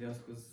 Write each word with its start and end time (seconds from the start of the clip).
związku 0.00 0.34
z, 0.34 0.52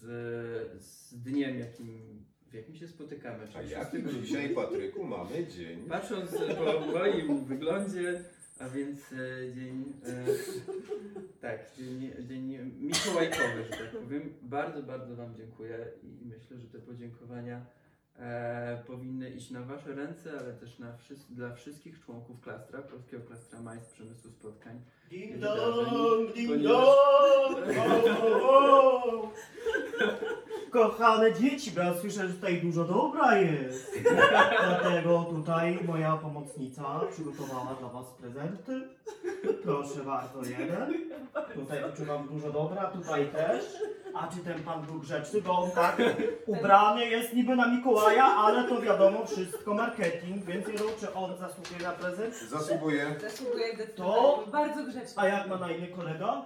z 0.83 1.13
dniem, 1.23 1.59
jakim, 1.59 2.25
w 2.49 2.53
jakim 2.53 2.75
się 2.75 2.87
spotykamy. 2.87 3.43
A 3.43 3.47
czyli 3.47 3.69
jak 3.71 3.91
6 3.91 4.03
grudnia. 4.03 4.21
dzisiaj, 4.21 4.49
Patryku, 4.49 5.03
mamy 5.03 5.47
dzień? 5.47 5.79
Patrząc 5.89 6.31
po 6.31 6.85
moim 6.93 7.45
wyglądzie, 7.45 8.23
a 8.59 8.69
więc 8.69 8.99
e, 9.13 9.53
dzień, 9.53 9.93
e, 10.05 10.25
tak, 11.41 11.59
dzień, 11.77 12.11
dzień 12.27 12.57
mikołajkowy, 12.79 13.63
że 13.63 13.69
tak 13.69 13.91
powiem. 14.03 14.33
Bardzo, 14.41 14.83
bardzo 14.83 15.15
Wam 15.15 15.35
dziękuję 15.35 15.87
i 16.03 16.25
myślę, 16.25 16.57
że 16.57 16.67
te 16.67 16.79
podziękowania 16.79 17.65
e, 18.15 18.83
powinny 18.87 19.29
iść 19.29 19.51
na 19.51 19.61
Wasze 19.61 19.95
ręce, 19.95 20.39
ale 20.39 20.53
też 20.53 20.79
na 20.79 20.97
wszys- 20.97 21.33
dla 21.35 21.53
wszystkich 21.53 21.99
członków 22.05 22.41
klastra, 22.41 22.81
Polskiego 22.81 23.23
Klastra 23.23 23.61
Majs 23.61 23.89
Przemysłu 23.89 24.31
Spotkań. 24.31 24.81
Ding 25.09 25.39
dong, 25.39 26.33
ding 26.35 26.63
dong! 26.63 27.57
O, 27.77 28.47
o, 28.49 29.03
o. 29.13 29.31
Kochane 30.71 31.33
dzieci, 31.33 31.71
bo 31.71 31.81
ja 31.81 31.93
słyszę, 31.93 32.27
że 32.27 32.33
tutaj 32.33 32.61
dużo 32.61 32.83
dobra 32.83 33.37
jest. 33.37 33.99
Dlatego 34.59 35.25
tutaj 35.29 35.79
moja 35.87 36.17
pomocnica 36.17 36.83
przygotowała 37.11 37.75
dla 37.79 37.89
was 37.89 38.05
prezenty. 38.07 38.81
Proszę 39.63 39.99
bardzo, 40.05 40.39
jeden. 40.59 40.93
Tutaj 41.55 41.83
wyczuwam 41.91 42.27
dużo 42.27 42.51
dobra, 42.51 42.83
tutaj 42.91 43.27
też. 43.27 43.63
A 44.13 44.27
czy 44.27 44.37
ten 44.37 44.59
pan 44.63 44.81
był 44.85 44.99
grzeczny, 44.99 45.41
bo 45.41 45.51
on 45.59 45.71
tak 45.71 46.01
ubrany 46.45 47.05
jest 47.05 47.33
niby 47.33 47.55
na 47.55 47.67
Mikołaja, 47.67 48.23
ale 48.25 48.63
to 48.69 48.81
wiadomo, 48.81 49.25
wszystko 49.25 49.73
marketing, 49.73 50.45
więc 50.45 50.67
nie 50.67 50.73
wiem, 50.73 50.87
czy 50.99 51.13
on 51.13 51.37
zasługuje 51.37 51.87
na 51.87 51.91
prezent. 51.91 52.35
Zasługuję. 52.49 53.15
Zasługuje 53.21 53.67
To? 53.69 53.75
zdecydowanie. 53.83 54.51
Bardzo 54.51 54.91
grzeczny. 54.97 55.21
A 55.23 55.27
jak 55.27 55.47
ma 55.47 55.57
na 55.57 55.71
imię 55.71 55.87
kolega? 55.87 56.45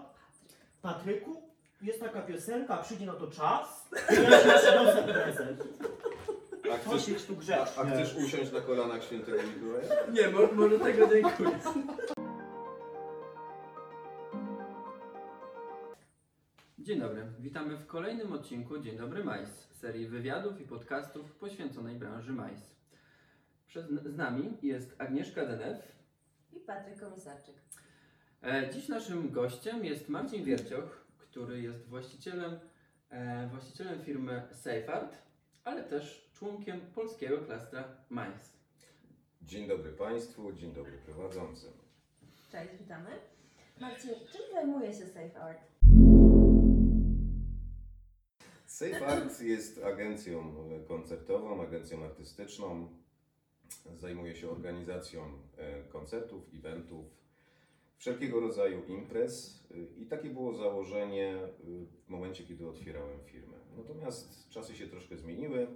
Patryku? 0.81 1.41
Jest 1.81 1.99
taka 1.99 2.21
piosenka, 2.21 2.77
przyjdzie 2.77 3.05
na 3.05 3.13
to 3.13 3.27
czas. 3.27 3.89
Ja 4.09 4.39
ci 4.39 4.59
przyniosę 4.59 5.03
prezent. 5.03 5.63
A 6.73 6.77
chcesz, 6.77 7.25
tu 7.25 7.33
a, 7.33 7.35
grzecznie. 7.35 7.81
a 7.83 7.85
chcesz 7.85 8.15
usiąść 8.15 8.51
na 8.51 8.61
kolanach 8.61 9.03
świętego 9.03 9.37
Mikołaja? 9.43 9.89
Nie, 10.15 10.27
mo- 10.27 10.53
może 10.53 10.79
tego 10.79 11.07
dziękuję. 11.07 11.59
Dzień 16.79 16.99
dobry, 16.99 17.25
witamy 17.39 17.77
w 17.77 17.87
kolejnym 17.87 18.33
odcinku 18.33 18.79
Dzień 18.79 18.97
Dobry 18.97 19.23
Majs, 19.23 19.67
serii 19.73 20.07
wywiadów 20.07 20.61
i 20.61 20.63
podcastów 20.63 21.35
poświęconej 21.35 21.95
branży 21.95 22.33
majs. 22.33 22.75
Przed, 23.67 23.87
z 23.89 24.17
nami 24.17 24.57
jest 24.61 24.95
Agnieszka 24.97 25.45
Denew. 25.45 25.77
I 26.53 26.59
Patryk 26.59 26.99
Komisarczyk. 26.99 27.55
E, 28.43 28.69
dziś 28.73 28.87
naszym 28.87 29.31
gościem 29.31 29.85
jest 29.85 30.09
Marcin 30.09 30.43
Wiercioch, 30.43 31.05
który 31.17 31.61
jest 31.61 31.87
właścicielem, 31.87 32.59
e, 33.09 33.47
właścicielem 33.47 34.01
firmy 34.01 34.43
SafeArt, 34.51 35.17
ale 35.63 35.83
też 35.83 36.31
członkiem 36.33 36.81
polskiego 36.95 37.37
klastra 37.37 37.83
majs. 38.09 38.53
Dzień 39.41 39.67
dobry 39.67 39.91
Państwu, 39.91 40.53
dzień 40.53 40.73
dobry 40.73 40.97
prowadzącym. 40.97 41.71
Cześć, 42.51 42.71
witamy. 42.79 43.09
Marcin, 43.79 44.11
czym 44.31 44.41
zajmuje 44.53 44.93
się 44.93 45.05
Safe 45.07 45.41
Art? 45.41 45.61
Safe 48.65 49.07
Art 49.07 49.41
jest 49.41 49.83
agencją 49.83 50.55
koncertową, 50.87 51.63
agencją 51.63 52.05
artystyczną. 52.05 52.89
Zajmuje 53.95 54.35
się 54.35 54.49
organizacją 54.49 55.21
e, 55.57 55.83
koncertów, 55.83 56.43
eventów, 56.53 57.20
wszelkiego 58.01 58.39
rodzaju 58.39 58.85
imprez 58.87 59.63
e, 59.71 60.01
i 60.01 60.05
takie 60.05 60.29
było 60.29 60.53
założenie 60.53 61.35
e, 61.35 61.49
w 62.05 62.09
momencie, 62.09 62.43
kiedy 62.43 62.67
otwierałem 62.67 63.19
firmę. 63.25 63.57
Natomiast 63.77 64.49
czasy 64.49 64.75
się 64.75 64.87
troszkę 64.87 65.17
zmieniły, 65.17 65.67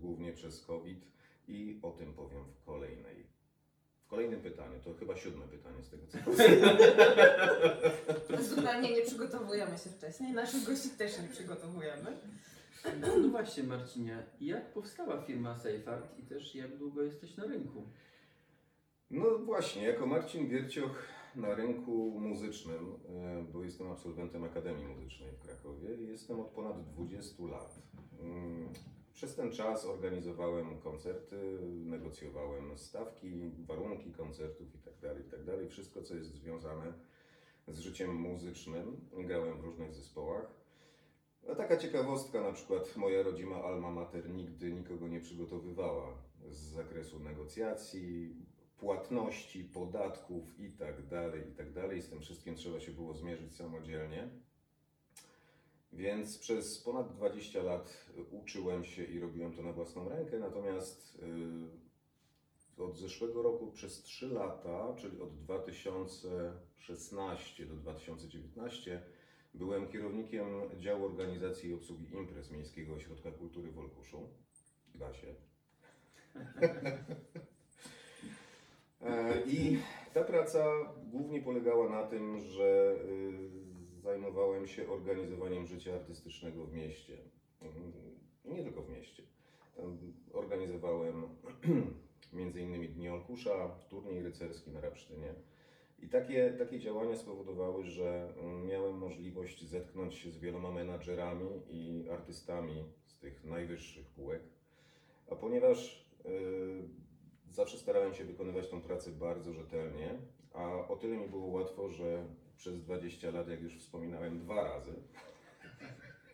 głównie 0.00 0.32
przez 0.32 0.64
COVID 0.64 1.06
i 1.48 1.78
o 1.82 1.90
tym 1.90 2.14
powiem 2.14 2.44
w 2.44 2.64
kolejnej. 2.64 3.26
W 4.04 4.08
kolejnym 4.08 4.40
pytaniu, 4.40 4.80
to 4.84 4.94
chyba 4.94 5.16
siódme 5.16 5.48
pytanie 5.48 5.82
z 5.82 5.90
tego 5.90 6.06
co 6.06 6.18
Zupełnie 8.54 8.92
nie 8.92 9.02
przygotowujemy 9.02 9.78
się 9.78 9.90
wcześniej. 9.90 10.32
Naszych 10.32 10.64
gości 10.64 10.88
też 10.90 11.18
nie 11.22 11.28
przygotowujemy. 11.28 12.16
No 13.00 13.28
właśnie 13.28 13.62
Marcinie, 13.62 14.22
jak 14.40 14.72
powstała 14.72 15.22
firma 15.22 15.54
SafeArt 15.54 16.18
i 16.18 16.22
też 16.22 16.54
jak 16.54 16.76
długo 16.76 17.02
jesteś 17.02 17.36
na 17.36 17.44
rynku? 17.44 17.88
No 19.10 19.38
właśnie, 19.38 19.84
jako 19.84 20.06
Marcin 20.06 20.48
Wiercioch 20.48 21.15
na 21.36 21.54
rynku 21.54 22.20
muzycznym, 22.20 22.94
e, 23.08 23.44
bo 23.52 23.64
jestem 23.64 23.90
absolwentem 23.90 24.44
Akademii 24.44 24.86
Muzycznej 24.86 25.32
w 25.32 25.38
Krakowie 25.38 25.94
i 25.94 26.06
jestem 26.06 26.40
od 26.40 26.50
ponad 26.50 26.84
20 26.84 27.46
lat. 27.46 27.82
Mm, 28.20 28.68
Przez 29.12 29.34
ten 29.34 29.52
czas 29.52 29.84
organizowałem 29.84 30.78
koncerty, 30.78 31.58
negocjowałem 31.84 32.78
stawki, 32.78 33.50
warunki 33.66 34.12
koncertów 34.12 34.74
itd., 34.74 35.16
itd. 35.18 35.68
Wszystko, 35.68 36.02
co 36.02 36.14
jest 36.14 36.34
związane 36.34 36.92
z 37.68 37.78
życiem 37.78 38.14
muzycznym. 38.14 39.00
Grałem 39.26 39.60
w 39.60 39.64
różnych 39.64 39.94
zespołach. 39.94 40.50
A 41.52 41.54
taka 41.54 41.76
ciekawostka, 41.76 42.40
na 42.42 42.52
przykład 42.52 42.96
moja 42.96 43.22
rodzima 43.22 43.56
alma 43.64 43.90
mater 43.90 44.30
nigdy 44.30 44.72
nikogo 44.72 45.08
nie 45.08 45.20
przygotowywała 45.20 46.18
z 46.48 46.58
zakresu 46.58 47.20
negocjacji, 47.20 48.36
płatności, 48.78 49.64
podatków 49.64 50.60
i 50.60 50.72
tak 50.72 51.06
dalej, 51.06 51.48
i 51.48 51.52
tak 51.52 51.72
dalej. 51.72 52.02
Z 52.02 52.08
tym 52.08 52.20
wszystkim 52.20 52.54
trzeba 52.54 52.80
się 52.80 52.92
było 52.92 53.14
zmierzyć 53.14 53.56
samodzielnie. 53.56 54.28
Więc 55.92 56.38
przez 56.38 56.78
ponad 56.78 57.16
20 57.16 57.62
lat 57.62 58.06
uczyłem 58.30 58.84
się 58.84 59.04
i 59.04 59.20
robiłem 59.20 59.52
to 59.52 59.62
na 59.62 59.72
własną 59.72 60.08
rękę, 60.08 60.38
natomiast 60.38 61.18
y, 62.78 62.82
od 62.82 62.98
zeszłego 62.98 63.42
roku 63.42 63.72
przez 63.72 64.02
3 64.02 64.28
lata, 64.28 64.94
czyli 64.98 65.20
od 65.20 65.38
2016 65.38 67.66
do 67.66 67.76
2019, 67.76 69.02
byłem 69.54 69.88
kierownikiem 69.88 70.46
działu 70.78 71.04
organizacji 71.04 71.70
i 71.70 71.74
obsługi 71.74 72.14
imprez 72.14 72.50
Miejskiego 72.50 72.94
Ośrodka 72.94 73.30
Kultury 73.30 73.70
w 73.70 73.78
Olkuszu. 73.78 74.28
Da 74.94 75.14
się. 75.14 75.34
E, 76.62 77.04
I 79.46 79.78
ta 80.14 80.24
praca 80.24 80.64
głównie 81.04 81.42
polegała 81.42 81.88
na 81.88 82.02
tym, 82.02 82.40
że 82.40 82.96
y, 83.04 84.00
zajmowałem 84.00 84.66
się 84.66 84.88
organizowaniem 84.88 85.66
życia 85.66 85.94
artystycznego 85.94 86.64
w 86.64 86.72
mieście. 86.72 87.18
Mm, 87.62 87.92
Nie 88.44 88.62
tylko 88.62 88.82
w 88.82 88.90
mieście. 88.90 89.22
Organizowałem 90.32 91.22
innymi 92.32 92.88
Dni 92.88 93.08
Olkusza, 93.08 93.68
turniej 93.88 94.22
rycerski 94.22 94.70
na 94.70 94.80
Rapsztynie. 94.80 95.34
I 95.98 96.08
takie, 96.08 96.50
takie 96.58 96.78
działania 96.78 97.16
spowodowały, 97.16 97.84
że 97.84 98.34
mm, 98.38 98.66
miałem 98.66 98.98
możliwość 98.98 99.64
zetknąć 99.68 100.14
się 100.14 100.30
z 100.30 100.38
wieloma 100.38 100.70
menadżerami 100.70 101.62
i 101.70 102.08
artystami 102.10 102.84
z 103.06 103.18
tych 103.18 103.44
najwyższych 103.44 104.06
półek. 104.06 104.42
A 105.30 105.36
ponieważ 105.36 106.05
zawsze 107.56 107.78
starałem 107.78 108.14
się 108.14 108.24
wykonywać 108.24 108.68
tą 108.68 108.80
pracę 108.80 109.10
bardzo 109.10 109.52
rzetelnie, 109.52 110.18
a 110.52 110.88
o 110.88 110.96
tyle 110.96 111.16
mi 111.16 111.28
było 111.28 111.46
łatwo, 111.46 111.90
że 111.90 112.26
przez 112.56 112.80
20 112.80 113.30
lat, 113.30 113.48
jak 113.48 113.62
już 113.62 113.78
wspominałem, 113.78 114.38
dwa 114.38 114.64
razy. 114.64 114.92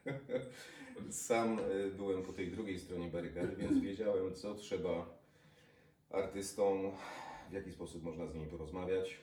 Sam 1.10 1.58
y, 1.58 1.90
byłem 1.90 2.22
po 2.22 2.32
tej 2.32 2.50
drugiej 2.50 2.78
stronie 2.78 3.08
barykady, 3.08 3.56
więc 3.56 3.78
wiedziałem, 3.88 4.34
co 4.34 4.54
trzeba 4.54 5.18
artystom, 6.10 6.92
w 7.50 7.52
jaki 7.52 7.72
sposób 7.72 8.02
można 8.02 8.26
z 8.26 8.34
nimi 8.34 8.46
porozmawiać. 8.46 9.20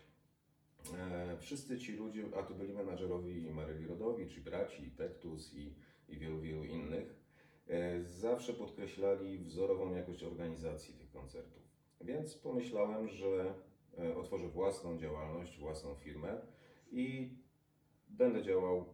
E, 0.97 1.37
wszyscy 1.39 1.79
ci 1.79 1.91
ludzie, 1.93 2.23
a 2.37 2.43
to 2.43 2.53
byli 2.53 2.73
menadżerowie 2.73 3.39
i 3.39 3.51
Maryli 3.51 3.87
Rodowi, 3.87 4.27
czy 4.27 4.41
braci, 4.41 4.87
i 4.87 4.91
Tektus 4.91 5.53
i, 5.53 5.75
i 6.09 6.17
wielu, 6.17 6.41
wielu 6.41 6.63
innych, 6.63 7.15
e, 7.67 8.03
zawsze 8.03 8.53
podkreślali 8.53 9.37
wzorową 9.37 9.95
jakość 9.95 10.23
organizacji 10.23 10.93
tych 10.93 11.11
koncertów. 11.11 11.68
Więc 12.01 12.37
pomyślałem, 12.37 13.07
że 13.07 13.53
e, 13.99 14.15
otworzę 14.17 14.47
własną 14.47 14.97
działalność, 14.97 15.59
własną 15.59 15.95
firmę 15.95 16.41
i 16.91 17.37
będę 18.09 18.43
działał 18.43 18.85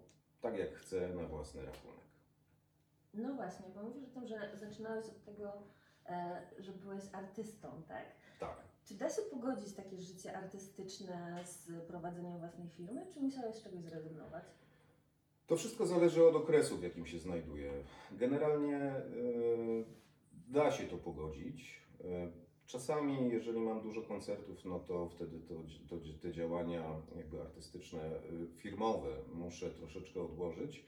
tak, 0.41 0.57
jak 0.57 0.73
chcę, 0.73 1.09
na 1.09 1.23
własny 1.23 1.65
rachunek. 1.65 2.05
No 3.13 3.33
właśnie, 3.33 3.65
bo 3.75 3.83
mówisz 3.83 4.03
o 4.03 4.13
tym, 4.13 4.27
że 4.27 4.57
zaczynałeś 4.59 5.05
od 5.05 5.23
tego, 5.23 5.53
e, 6.05 6.41
że 6.59 6.71
byłeś 6.71 7.03
artystą, 7.13 7.83
tak? 7.87 8.05
Tak. 8.39 8.57
Czy 8.85 8.93
da 8.93 9.09
się 9.09 9.21
pogodzić 9.21 9.73
takie 9.73 10.01
życie 10.01 10.37
artystyczne 10.37 11.43
z 11.45 11.71
prowadzeniem 11.87 12.39
własnej 12.39 12.69
firmy, 12.69 13.05
czy 13.13 13.19
musiałeś 13.19 13.55
z 13.55 13.63
czegoś 13.63 13.81
zrezygnować? 13.81 14.43
To 15.47 15.57
wszystko 15.57 15.85
zależy 15.85 16.27
od 16.27 16.35
okresu, 16.35 16.77
w 16.77 16.83
jakim 16.83 17.05
się 17.05 17.19
znajduję. 17.19 17.71
Generalnie 18.11 18.95
y, 18.95 19.85
da 20.47 20.71
się 20.71 20.83
to 20.83 20.97
pogodzić. 20.97 21.85
Czasami, 22.67 23.29
jeżeli 23.29 23.59
mam 23.59 23.81
dużo 23.81 24.01
koncertów, 24.01 24.65
no 24.65 24.79
to 24.79 25.09
wtedy 25.09 25.39
to, 25.39 25.55
to, 25.89 26.03
te 26.21 26.31
działania 26.31 26.83
jakby 27.15 27.41
artystyczne, 27.41 28.01
y, 28.05 28.47
firmowe 28.57 29.09
muszę 29.33 29.69
troszeczkę 29.69 30.21
odłożyć, 30.21 30.85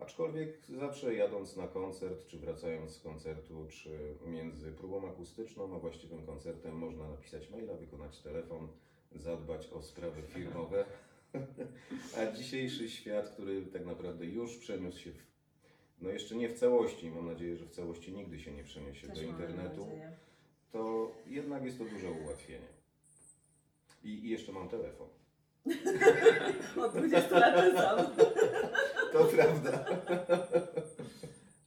Aczkolwiek 0.00 0.58
zawsze 0.68 1.14
jadąc 1.14 1.56
na 1.56 1.68
koncert, 1.68 2.26
czy 2.26 2.38
wracając 2.38 2.90
z 2.90 3.00
koncertu, 3.00 3.66
czy 3.68 4.14
między 4.26 4.72
próbą 4.72 5.08
akustyczną 5.08 5.76
a 5.76 5.78
właściwym 5.78 6.26
koncertem 6.26 6.74
można 6.74 7.08
napisać 7.08 7.50
maila, 7.50 7.74
wykonać 7.74 8.18
telefon, 8.18 8.68
zadbać 9.14 9.68
o 9.68 9.82
sprawy 9.82 10.22
firmowe. 10.22 10.84
A 12.18 12.32
dzisiejszy 12.32 12.90
świat, 12.90 13.28
który 13.28 13.66
tak 13.66 13.86
naprawdę 13.86 14.26
już 14.26 14.56
przeniósł 14.56 14.98
się, 14.98 15.12
w, 15.12 15.22
no 16.00 16.10
jeszcze 16.10 16.36
nie 16.36 16.48
w 16.48 16.58
całości, 16.58 17.10
mam 17.10 17.26
nadzieję, 17.26 17.56
że 17.56 17.66
w 17.66 17.70
całości 17.70 18.12
nigdy 18.12 18.38
się 18.38 18.52
nie 18.52 18.64
przeniesie 18.64 19.06
Też 19.06 19.18
do 19.18 19.24
internetu, 19.24 19.80
nadzieję. 19.80 20.16
To 20.72 21.12
jednak 21.26 21.64
jest 21.64 21.78
to 21.78 21.84
duże 21.84 22.10
ułatwienie. 22.10 22.66
I, 24.04 24.08
i 24.08 24.30
jeszcze 24.30 24.52
mam 24.52 24.68
telefon. 24.68 25.08
Od 26.84 26.92
20 26.92 27.38
lat 27.38 27.54
ten 27.54 27.76
sam. 27.76 28.06
To 29.12 29.24
prawda. 29.24 29.84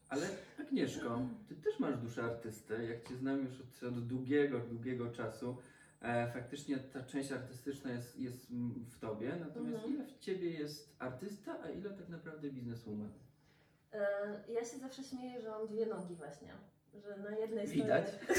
Ale 0.10 0.28
Agnieszko, 0.60 1.22
ty 1.48 1.56
też 1.56 1.80
masz 1.80 1.98
duszę 1.98 2.24
artystę. 2.24 2.84
Jak 2.86 3.08
cię 3.08 3.16
znam 3.16 3.40
już 3.46 3.52
od, 3.62 3.84
od 3.98 4.08
długiego, 4.08 4.60
długiego 4.60 5.12
czasu, 5.12 5.58
e, 6.02 6.32
faktycznie 6.34 6.78
ta 6.78 7.04
część 7.04 7.32
artystyczna 7.32 7.92
jest, 7.92 8.20
jest 8.20 8.48
w 8.90 9.00
tobie. 9.00 9.36
Natomiast 9.40 9.76
Mhm. 9.76 9.94
ile 9.96 10.06
w 10.06 10.20
ciebie 10.20 10.50
jest 10.50 10.96
artysta, 11.00 11.58
a 11.64 11.70
ile 11.70 11.90
tak 11.90 12.10
naprawdę 12.10 12.50
bizneswoman? 12.50 13.10
E, 13.94 14.44
Ja 14.54 14.66
się 14.66 14.78
zawsze 14.78 15.04
śmieję, 15.04 15.42
że 15.42 15.50
mam 15.50 15.68
dwie 15.68 15.86
nogi 15.86 16.16
właśnie. 16.16 16.54
Że 16.94 17.18
na 17.18 17.38
jednej 17.38 17.68
Widać. 17.68 18.06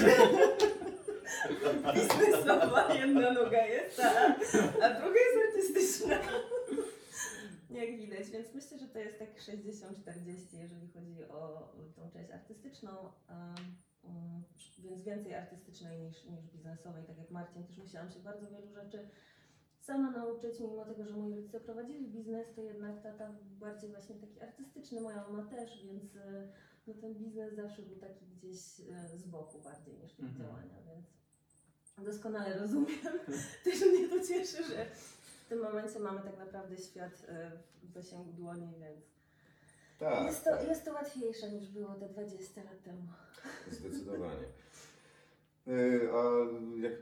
biznesowa 1.94 2.94
jedna 2.94 3.30
noga 3.32 3.66
jest, 3.66 4.00
a, 4.00 4.26
a 4.84 5.00
druga 5.00 5.20
jest 5.20 5.38
artystyczna. 5.48 6.18
Jak 7.80 7.96
widać, 7.96 8.30
więc 8.30 8.54
myślę, 8.54 8.78
że 8.78 8.88
to 8.88 8.98
jest 8.98 9.18
tak 9.18 9.38
60-40, 9.38 10.58
jeżeli 10.58 10.88
chodzi 10.88 11.24
o 11.24 11.72
tą 11.96 12.10
część 12.10 12.30
artystyczną, 12.30 12.90
a, 13.28 13.54
mm, 14.04 14.42
więc 14.78 15.02
więcej 15.02 15.34
artystycznej 15.34 15.98
niż, 15.98 16.24
niż 16.24 16.46
biznesowej. 16.46 17.04
Tak 17.04 17.18
jak 17.18 17.30
Marcin, 17.30 17.64
też 17.64 17.78
musiałam 17.78 18.10
się 18.10 18.20
bardzo 18.20 18.50
wielu 18.50 18.72
rzeczy 18.74 19.08
sama 19.80 20.10
nauczyć, 20.10 20.60
mimo 20.60 20.84
tego, 20.84 21.04
że 21.04 21.16
moi 21.16 21.34
rodzice 21.34 21.60
prowadzili 21.60 22.08
biznes, 22.08 22.46
to 22.54 22.62
jednak 22.62 23.02
tata 23.02 23.32
bardziej 23.60 23.90
właśnie 23.90 24.14
taki 24.14 24.40
artystyczny, 24.40 25.00
moja 25.00 25.16
mama 25.16 25.50
też, 25.50 25.86
więc 25.86 26.16
e, 26.16 26.48
no 26.86 26.94
ten 26.94 27.14
biznes 27.14 27.54
zawsze 27.54 27.82
był 27.82 27.96
taki 27.96 28.26
gdzieś 28.26 28.58
e, 28.80 29.08
z 29.18 29.22
boku 29.26 29.58
bardziej 29.58 29.94
niż 29.94 30.12
tych 30.12 30.24
Mhm. 30.26 30.42
działania, 30.44 30.74
więc 30.86 31.06
doskonale 32.06 32.58
rozumiem. 32.58 33.18
Też 33.64 33.80
mnie 33.80 34.08
to 34.08 34.26
cieszy, 34.28 34.64
że 34.64 34.86
w 35.44 35.48
tym 35.48 35.58
momencie 35.62 35.98
mamy 36.00 36.20
tak 36.22 36.38
naprawdę 36.38 36.76
świat 36.78 37.26
e, 37.28 37.50
w 37.82 37.92
zasięgu 37.92 38.32
dłoni, 38.32 38.68
więc 38.80 39.04
Tak, 39.98 40.26
jest, 40.26 40.44
to, 40.44 40.50
tak. 40.50 40.68
jest 40.68 40.84
to 40.84 40.92
łatwiejsze 40.92 41.50
niż 41.52 41.68
było 41.68 41.94
te 41.94 42.08
20 42.08 42.62
lat 42.64 42.82
temu. 42.82 43.02
Zdecydowanie. 43.70 44.44
Y, 45.68 46.08
A 46.16 46.22
jak 46.82 46.92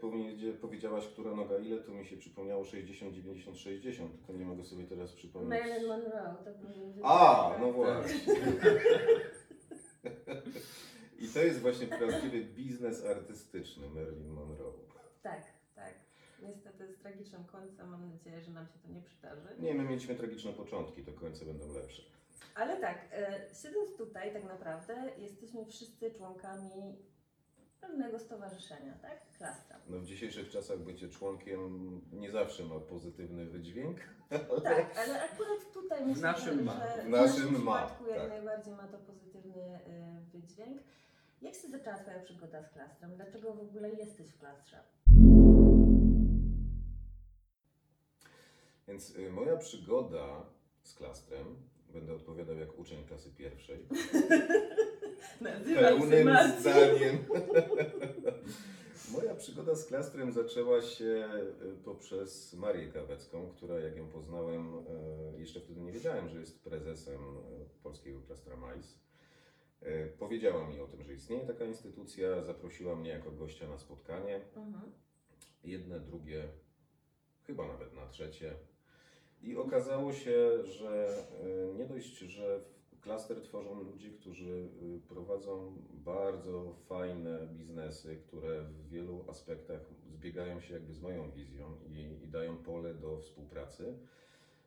powiedziałaś, 0.61 1.07
która 1.09 1.35
noga 1.35 1.59
ile, 1.59 1.79
to 1.79 1.93
mi 1.93 2.07
się 2.07 2.17
przypomniało 2.17 2.65
60, 2.65 3.15
90, 3.15 3.59
60, 3.59 4.17
tylko 4.17 4.33
nie 4.33 4.45
mogę 4.45 4.65
sobie 4.65 4.85
teraz 4.85 5.13
przypomnieć. 5.13 5.51
Marilyn 5.51 5.89
Monroe, 5.89 6.37
to 6.45 6.51
był 6.53 7.07
A, 7.07 7.57
no 7.61 7.73
właśnie. 7.73 8.35
I 11.19 11.29
to 11.29 11.39
jest 11.39 11.61
właśnie 11.61 11.87
prawdziwy 11.87 12.45
biznes 12.45 13.05
artystyczny 13.05 13.89
Marilyn 13.91 14.29
Monroe. 14.29 14.73
Tak, 15.23 15.43
tak. 15.75 15.95
Niestety 16.43 16.93
z 16.93 16.99
tragicznym 16.99 17.45
końcem, 17.45 17.89
mam 17.89 18.11
nadzieję, 18.11 18.41
że 18.41 18.51
nam 18.51 18.67
się 18.67 18.79
to 18.83 18.89
nie 18.89 19.03
przydarzy. 19.03 19.49
Nie, 19.59 19.75
my 19.75 19.85
mieliśmy 19.85 20.15
tragiczne 20.15 20.53
początki, 20.53 21.05
to 21.05 21.13
końce 21.13 21.45
będą 21.45 21.73
lepsze. 21.73 22.03
Ale 22.55 22.81
tak, 22.81 23.09
e, 23.13 23.41
siedząc 23.63 23.97
tutaj 23.97 24.33
tak 24.33 24.45
naprawdę 24.45 25.11
jesteśmy 25.19 25.67
wszyscy 25.67 26.11
członkami 26.11 26.97
pewnego 27.83 28.19
stowarzyszenia, 28.19 28.95
tak? 29.03 29.19
Klastra. 29.39 29.77
No 29.89 29.99
w 29.99 30.05
dzisiejszych 30.05 30.51
czasach 30.51 30.79
bycie 30.79 31.09
członkiem 31.09 32.01
nie 32.13 32.31
zawsze 32.31 32.65
ma 32.65 32.81
pozytywny 32.81 33.47
wydźwięk. 33.47 33.99
Tak, 34.65 34.99
ale 34.99 35.25
akurat 35.25 35.73
tutaj 35.73 36.07
myślę, 36.07 36.23
naszym 36.23 36.59
że, 36.59 36.65
ma. 36.65 36.73
że 36.97 37.03
W 37.03 37.09
naszym 37.09 37.45
naszym 37.45 37.65
ma, 37.65 37.77
przypadku 37.87 38.07
jak 38.07 38.19
tak. 38.19 38.29
najbardziej 38.29 38.75
ma 38.75 38.89
to 38.89 38.99
pozytywny 38.99 39.63
y, 39.63 40.31
wydźwięk. 40.33 40.83
Jak 41.43 41.55
się 41.55 41.69
zaczęła 41.69 41.97
Twoja 41.97 42.21
przygoda 42.21 42.63
z 42.63 42.69
klastrem? 42.73 43.11
Dlaczego 43.17 43.55
w 43.55 43.61
ogóle 43.61 43.91
jesteś 43.91 44.27
w 44.29 44.39
klastrze? 44.39 44.79
Więc 48.89 49.17
y, 49.17 49.31
moja 49.31 49.57
przygoda 49.57 50.47
z 50.83 50.95
klastrem, 50.95 51.57
będę 51.93 52.15
odpowiadał 52.15 52.57
jak 52.57 52.79
uczeń 52.79 53.05
klasy 53.05 53.31
pierwszej, 53.31 53.87
pełnym 55.81 56.29
zdaniem. 56.61 57.19
Moja 59.13 59.35
przygoda 59.35 59.75
z 59.75 59.87
klastrem 59.87 60.33
zaczęła 60.33 60.83
się 60.83 61.29
y, 61.63 61.85
poprzez 61.85 62.55
Marię 62.55 62.89
Kawecką, 62.89 63.51
która 63.57 63.81
jak 63.81 63.97
ją 63.97 64.09
poznałem, 64.09 64.75
y, 65.37 65.41
jeszcze 65.41 65.61
wtedy 65.61 65.81
nie 65.81 65.93
wiedziałem, 65.93 66.29
że 66.29 66.41
jest 66.41 66.65
prezesem 66.65 67.21
y, 67.21 67.83
polskiego 67.83 68.21
klastra 68.21 68.57
MAIS. 68.57 69.03
Powiedziała 70.19 70.69
mi 70.69 70.81
o 70.81 70.87
tym, 70.87 71.03
że 71.03 71.15
istnieje 71.15 71.47
taka 71.47 71.65
instytucja, 71.65 72.43
zaprosiła 72.43 72.97
mnie 72.97 73.11
jako 73.11 73.31
gościa 73.31 73.69
na 73.69 73.79
spotkanie. 73.79 74.41
Mhm. 74.57 74.93
jedne, 75.65 76.01
drugie, 76.01 76.49
chyba 77.47 77.69
nawet 77.69 77.95
na 77.95 78.07
trzecie. 78.07 78.55
I 79.43 79.57
okazało 79.57 80.13
się, 80.13 80.65
że 80.65 81.09
nie 81.75 81.87
dość, 81.87 82.19
że 82.19 82.61
klaster 83.03 83.43
tworzą 83.43 83.83
ludzie, 83.83 84.11
którzy 84.11 84.69
y, 84.83 85.01
prowadzą 85.09 85.73
bardzo 85.93 86.75
fajne 86.89 87.49
biznesy, 87.53 88.17
które 88.17 88.63
w 88.63 88.89
wielu 88.89 89.25
aspektach 89.29 89.81
zbiegają 90.13 90.61
się 90.61 90.75
jakby 90.75 90.95
z 90.95 91.01
moją 91.01 91.31
wizją 91.31 91.77
i, 91.89 92.25
i 92.25 92.29
dają 92.29 92.57
pole 92.57 92.95
do 92.95 93.19
współpracy. 93.19 93.95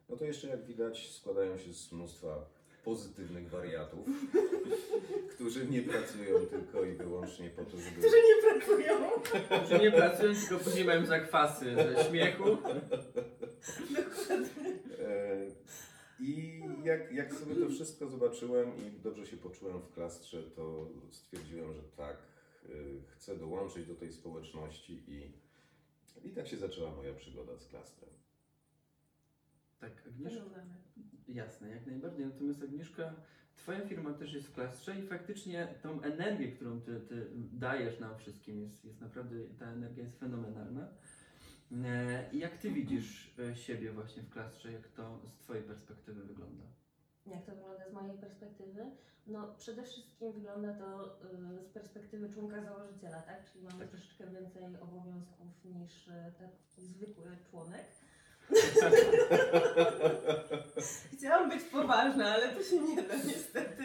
No 0.08 0.16
to 0.16 0.24
jeszcze 0.24 0.48
jak 0.48 0.64
widać 0.64 1.10
składają 1.10 1.58
się 1.58 1.72
z 1.74 1.92
mnóstwa 1.92 2.44
pozytywnych 2.84 3.50
wariatów, 3.50 4.06
którzy 5.34 5.66
nie 5.66 5.82
pracują 5.82 6.46
tylko 6.46 6.84
i 6.84 6.92
wyłącznie 6.92 7.50
po 7.50 7.64
to, 7.64 7.76
żeby... 7.76 8.00
Którzy 8.00 8.16
nie 8.16 8.42
pracują. 8.50 8.94
Że 9.68 9.78
nie 9.78 9.92
pracują, 9.92 10.34
tylko 10.34 10.64
później 10.64 10.84
mają 10.84 11.06
zakwasy 11.06 11.74
ze 11.74 12.04
śmiechu. 12.04 12.44
E, 15.00 15.46
I 16.20 16.62
jak, 16.84 17.12
jak 17.12 17.34
sobie 17.34 17.54
to 17.54 17.68
wszystko 17.68 18.08
zobaczyłem 18.08 18.72
i 18.76 19.00
dobrze 19.00 19.26
się 19.26 19.36
poczułem 19.36 19.80
w 19.80 19.92
klastrze, 19.92 20.42
to 20.42 20.88
stwierdziłem, 21.10 21.74
że 21.74 21.82
tak, 21.82 22.16
y, 22.68 23.02
chcę 23.08 23.36
dołączyć 23.36 23.86
do 23.86 23.94
tej 23.94 24.12
społeczności 24.12 25.02
i, 25.08 25.32
i 26.28 26.30
tak 26.30 26.48
się 26.48 26.56
zaczęła 26.56 26.90
moja 26.90 27.14
przygoda 27.14 27.58
z 27.58 27.66
klastrem. 27.66 28.10
Tak, 29.80 29.92
Agnieszka. 30.06 30.44
Jasne, 31.28 31.70
jak 31.70 31.86
najbardziej. 31.86 32.26
Natomiast 32.26 32.62
Agnieszka, 32.62 33.14
Twoja 33.56 33.80
firma 33.80 34.12
też 34.12 34.34
jest 34.34 34.46
w 34.46 34.52
klastrze 34.54 34.98
i 34.98 35.06
faktycznie 35.06 35.68
tą 35.82 36.02
energię, 36.02 36.52
którą 36.52 36.80
ty, 36.80 37.00
ty 37.00 37.26
dajesz 37.52 38.00
nam 38.00 38.18
wszystkim, 38.18 38.60
jest, 38.60 38.84
jest 38.84 39.00
naprawdę, 39.00 39.36
ta 39.58 39.66
energia 39.66 40.04
jest 40.04 40.20
fenomenalna. 40.20 40.88
E, 41.84 42.05
jak 42.32 42.58
Ty 42.58 42.70
widzisz 42.70 43.34
e, 43.38 43.56
siebie 43.56 43.92
właśnie 43.92 44.22
w 44.22 44.30
klastrze, 44.30 44.72
jak 44.72 44.88
to 44.88 45.20
z 45.28 45.38
Twojej 45.38 45.62
perspektywy 45.62 46.24
wygląda? 46.24 46.64
Jak 47.26 47.44
to 47.44 47.52
wygląda 47.52 47.88
z 47.90 47.92
mojej 47.92 48.18
perspektywy? 48.18 48.90
No 49.26 49.54
przede 49.58 49.82
wszystkim 49.82 50.32
wygląda 50.32 50.74
to 50.74 51.06
y, 51.60 51.64
z 51.64 51.68
perspektywy 51.68 52.30
członka 52.30 52.62
założyciela, 52.62 53.22
tak? 53.22 53.52
Czyli 53.52 53.64
mamy 53.64 53.78
Tak. 53.78 53.88
troszeczkę 53.88 54.26
więcej 54.26 54.62
obowiązków 54.64 55.64
niż 55.64 56.08
y, 56.08 56.12
taki 56.38 56.86
zwykły 56.86 57.36
członek. 57.50 57.84
Chciałam 61.12 61.48
być 61.50 61.62
poważna, 61.64 62.34
ale 62.34 62.48
to 62.54 62.62
się 62.62 62.80
nie 62.80 63.02
da 63.02 63.16
niestety. 63.16 63.84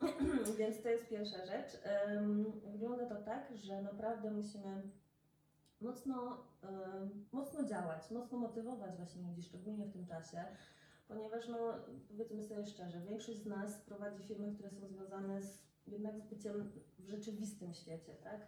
Więc 0.58 0.82
to 0.82 0.88
jest 0.88 1.08
pierwsza 1.08 1.46
rzecz. 1.46 1.78
Ym, 2.08 2.52
Wygląda 2.72 3.06
to 3.06 3.16
tak, 3.22 3.52
że 3.56 3.82
naprawdę 3.82 4.30
musimy 4.30 4.82
mocno, 5.80 6.44
mocno 7.32 7.64
działać, 7.64 8.10
mocno 8.10 8.38
motywować 8.38 8.96
właśnie 8.96 9.22
ludzi, 9.22 9.42
szczególnie 9.42 9.86
w 9.86 9.92
tym 9.92 10.06
czasie, 10.06 10.44
ponieważ 11.08 11.48
no, 11.48 11.58
powiedzmy 12.08 12.44
sobie 12.44 12.66
szczerze, 12.66 13.00
większość 13.00 13.38
z 13.38 13.46
nas 13.46 13.80
prowadzi 13.80 14.22
firmy, 14.22 14.54
które 14.54 14.70
są 14.70 14.88
związane 14.88 15.42
z, 15.42 15.62
jednak 15.86 16.18
z 16.18 16.26
byciem 16.26 16.72
w 16.98 17.08
rzeczywistym 17.08 17.74
świecie, 17.74 18.14
tak? 18.24 18.46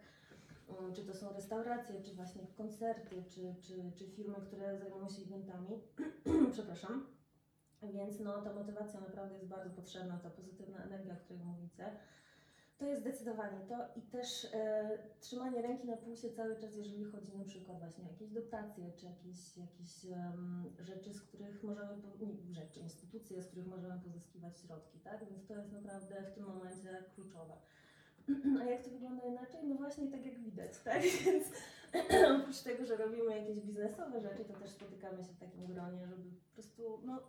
Mm, 0.68 0.94
Czy 0.94 1.04
to 1.04 1.14
są 1.14 1.32
restauracje, 1.32 2.02
czy 2.02 2.14
właśnie 2.14 2.46
koncerty, 2.46 3.24
czy, 3.28 3.54
czy, 3.62 3.92
czy 3.96 4.06
firmy, 4.06 4.34
które 4.46 4.78
zajmują 4.78 5.08
się 5.08 5.22
eventami. 5.22 5.80
Przepraszam. 6.52 7.06
Więc 7.82 8.20
no, 8.20 8.42
ta 8.42 8.52
motywacja 8.52 9.00
naprawdę 9.00 9.34
jest 9.34 9.48
bardzo 9.48 9.70
potrzebna, 9.70 10.18
ta 10.18 10.30
pozytywna 10.30 10.84
energia, 10.84 11.14
o 11.14 11.16
której 11.16 11.44
mówicie. 11.44 11.96
To 12.82 12.86
jest 12.88 13.00
zdecydowanie 13.00 13.60
to 13.68 13.74
i 13.96 14.02
też 14.02 14.44
e, 14.54 14.98
trzymanie 15.20 15.62
ręki 15.62 15.86
na 15.86 15.96
pulsie 15.96 16.30
cały 16.30 16.56
czas, 16.56 16.76
jeżeli 16.76 17.04
chodzi 17.04 17.36
na 17.38 17.44
przykład 17.44 17.78
właśnie 17.78 18.04
o 18.04 18.08
jakieś 18.08 18.30
dotacje, 18.30 18.92
czy 18.92 19.06
jakieś, 19.06 19.56
jakieś 19.56 20.04
em, 20.04 20.64
rzeczy, 20.80 21.14
z 21.14 21.22
których 21.22 21.62
możemy, 21.62 21.96
nie, 22.20 22.54
rzeczy, 22.54 22.80
instytucje, 22.80 23.42
z 23.42 23.46
których 23.46 23.66
możemy 23.66 24.00
pozyskiwać 24.00 24.58
środki, 24.58 25.00
tak? 25.00 25.24
Więc 25.30 25.46
to 25.46 25.54
jest 25.54 25.72
naprawdę 25.72 26.22
w 26.22 26.34
tym 26.34 26.44
momencie 26.44 27.04
kluczowe. 27.14 27.54
A 28.60 28.64
jak 28.64 28.84
to 28.84 28.90
wygląda 28.90 29.24
inaczej? 29.24 29.60
No 29.64 29.74
właśnie 29.74 30.08
tak 30.10 30.26
jak 30.26 30.38
widać, 30.38 30.78
tak? 30.84 31.02
Więc 31.24 31.46
oprócz 32.40 32.62
tego, 32.62 32.86
że 32.86 32.96
robimy 32.96 33.38
jakieś 33.38 33.60
biznesowe 33.60 34.20
rzeczy, 34.20 34.44
to 34.44 34.54
też 34.54 34.70
spotykamy 34.70 35.24
się 35.24 35.32
w 35.32 35.38
takim 35.38 35.66
gronie, 35.66 36.06
żeby 36.06 36.30
po 36.30 36.54
prostu, 36.54 37.00
no, 37.04 37.22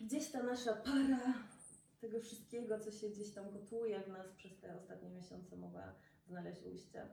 gdzieś 0.00 0.30
ta 0.30 0.42
nasza 0.42 0.72
para 0.72 1.34
tego 2.00 2.20
wszystkiego, 2.20 2.78
co 2.78 2.90
się 2.90 3.08
gdzieś 3.08 3.30
tam 3.30 3.50
gotuje 3.50 4.00
w 4.00 4.08
nas 4.08 4.32
przez 4.36 4.58
te 4.58 4.76
ostatnie 4.76 5.10
miesiące, 5.10 5.56
mogła 5.56 5.94
znaleźć 6.26 6.62
ujście. 6.62 7.06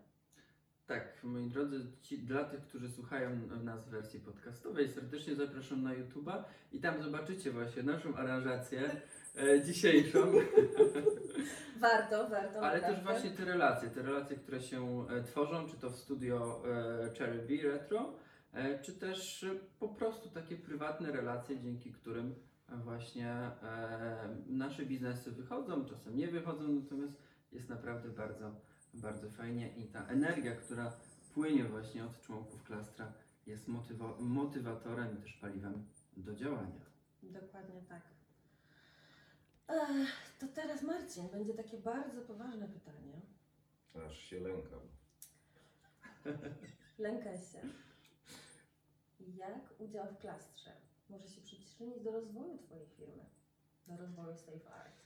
Tak, 0.87 1.23
moi 1.23 1.49
drodzy, 1.49 1.85
ci, 2.01 2.19
dla 2.19 2.43
tych, 2.43 2.61
którzy 2.61 2.89
słuchają 2.89 3.47
nas 3.63 3.85
w 3.85 3.89
wersji 3.89 4.19
podcastowej, 4.19 4.89
serdecznie 4.89 5.35
zapraszam 5.35 5.83
na 5.83 5.95
YouTube'a 5.95 6.43
i 6.71 6.79
tam 6.79 7.03
zobaczycie 7.03 7.51
właśnie 7.51 7.83
naszą 7.83 8.15
aranżację 8.15 9.01
e, 9.35 9.61
dzisiejszą, 9.61 10.19
Warto, 11.79 12.29
warto. 12.29 12.61
ale 12.61 12.81
też 12.81 13.03
właśnie 13.03 13.31
te 13.31 13.45
relacje, 13.45 13.89
te 13.89 14.01
relacje, 14.01 14.37
które 14.37 14.61
się 14.61 15.07
e, 15.09 15.23
tworzą, 15.23 15.67
czy 15.67 15.77
to 15.77 15.89
w 15.89 15.95
studio 15.95 16.63
e, 16.67 17.11
Cherry 17.17 17.39
Bee 17.47 17.61
Retro, 17.61 18.13
e, 18.53 18.79
czy 18.79 18.93
też 18.93 19.43
e, 19.43 19.55
po 19.79 19.89
prostu 19.89 20.29
takie 20.29 20.57
prywatne 20.57 21.11
relacje, 21.11 21.59
dzięki 21.59 21.93
którym 21.93 22.35
właśnie 22.75 23.29
e, 23.29 24.35
nasze 24.47 24.85
biznesy 24.85 25.31
wychodzą, 25.31 25.85
czasem 25.85 26.17
nie 26.17 26.27
wychodzą, 26.27 26.67
natomiast 26.67 27.13
jest 27.51 27.69
naprawdę 27.69 28.09
bardzo, 28.09 28.51
bardzo 28.93 29.29
fajnie 29.29 29.69
i 29.77 29.87
ta 29.87 30.07
energia, 30.07 30.55
która 30.55 30.93
płynie 31.33 31.63
właśnie 31.63 32.05
od 32.05 32.21
członków 32.21 32.63
klastra 32.63 33.13
jest 33.45 33.67
motywo- 33.67 34.19
motywatorem 34.19 35.17
i 35.19 35.21
też 35.21 35.33
paliwem 35.33 35.85
do 36.17 36.35
działania. 36.35 36.81
Dokładnie 37.23 37.81
tak. 37.89 38.01
Ech, 39.67 40.35
to 40.39 40.47
teraz 40.47 40.81
Marcin, 40.83 41.29
będzie 41.29 41.53
takie 41.53 41.77
bardzo 41.77 42.21
poważne 42.21 42.67
pytanie. 42.67 43.21
Aż 44.07 44.17
się 44.17 44.39
lękam. 44.39 44.79
Lękaj 46.99 47.37
się. 47.37 47.61
Jak 49.19 49.79
udział 49.79 50.05
w 50.13 50.17
klastrze 50.17 50.71
może 51.09 51.27
się 51.27 51.41
przyczynić 51.41 52.03
do 52.03 52.11
rozwoju 52.11 52.57
Twojej 52.57 52.85
firmy? 52.97 53.25
Do 53.87 53.97
rozwoju 53.97 54.35
Safe 54.35 54.73
Art? 54.73 54.97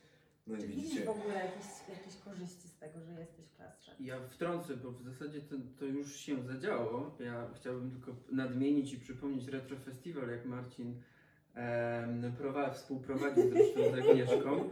No 0.48 0.56
i 0.58 0.60
Czy 0.62 0.68
widzisz 0.68 0.84
widzicie, 0.84 1.06
w 1.06 1.10
ogóle 1.10 1.34
jakieś, 1.36 1.66
jakieś 1.90 2.16
korzyści 2.18 2.68
z 2.68 2.78
tego, 2.78 3.02
że 3.02 3.20
jesteś 3.20 3.46
w 3.46 3.56
klastrze? 3.56 3.92
Ja 4.00 4.20
wtrącę, 4.30 4.78
bo 4.78 4.92
w 4.92 5.02
zasadzie 5.04 5.42
to, 5.42 5.56
to 5.80 5.86
już 5.86 6.16
się 6.16 6.44
zadziało. 6.44 7.16
Ja 7.20 7.48
chciałbym 7.56 7.92
tylko 7.92 8.16
nadmienić 8.32 8.94
i 8.94 8.98
przypomnieć 9.00 9.48
Retro 9.48 9.78
Festival, 9.78 10.30
jak 10.30 10.46
Marcin 10.46 11.02
em, 11.54 12.34
prowa- 12.40 12.74
współprowadził 12.74 13.50
zresztą 13.50 13.80
z 13.92 13.94
Agnieszką. 14.00 14.70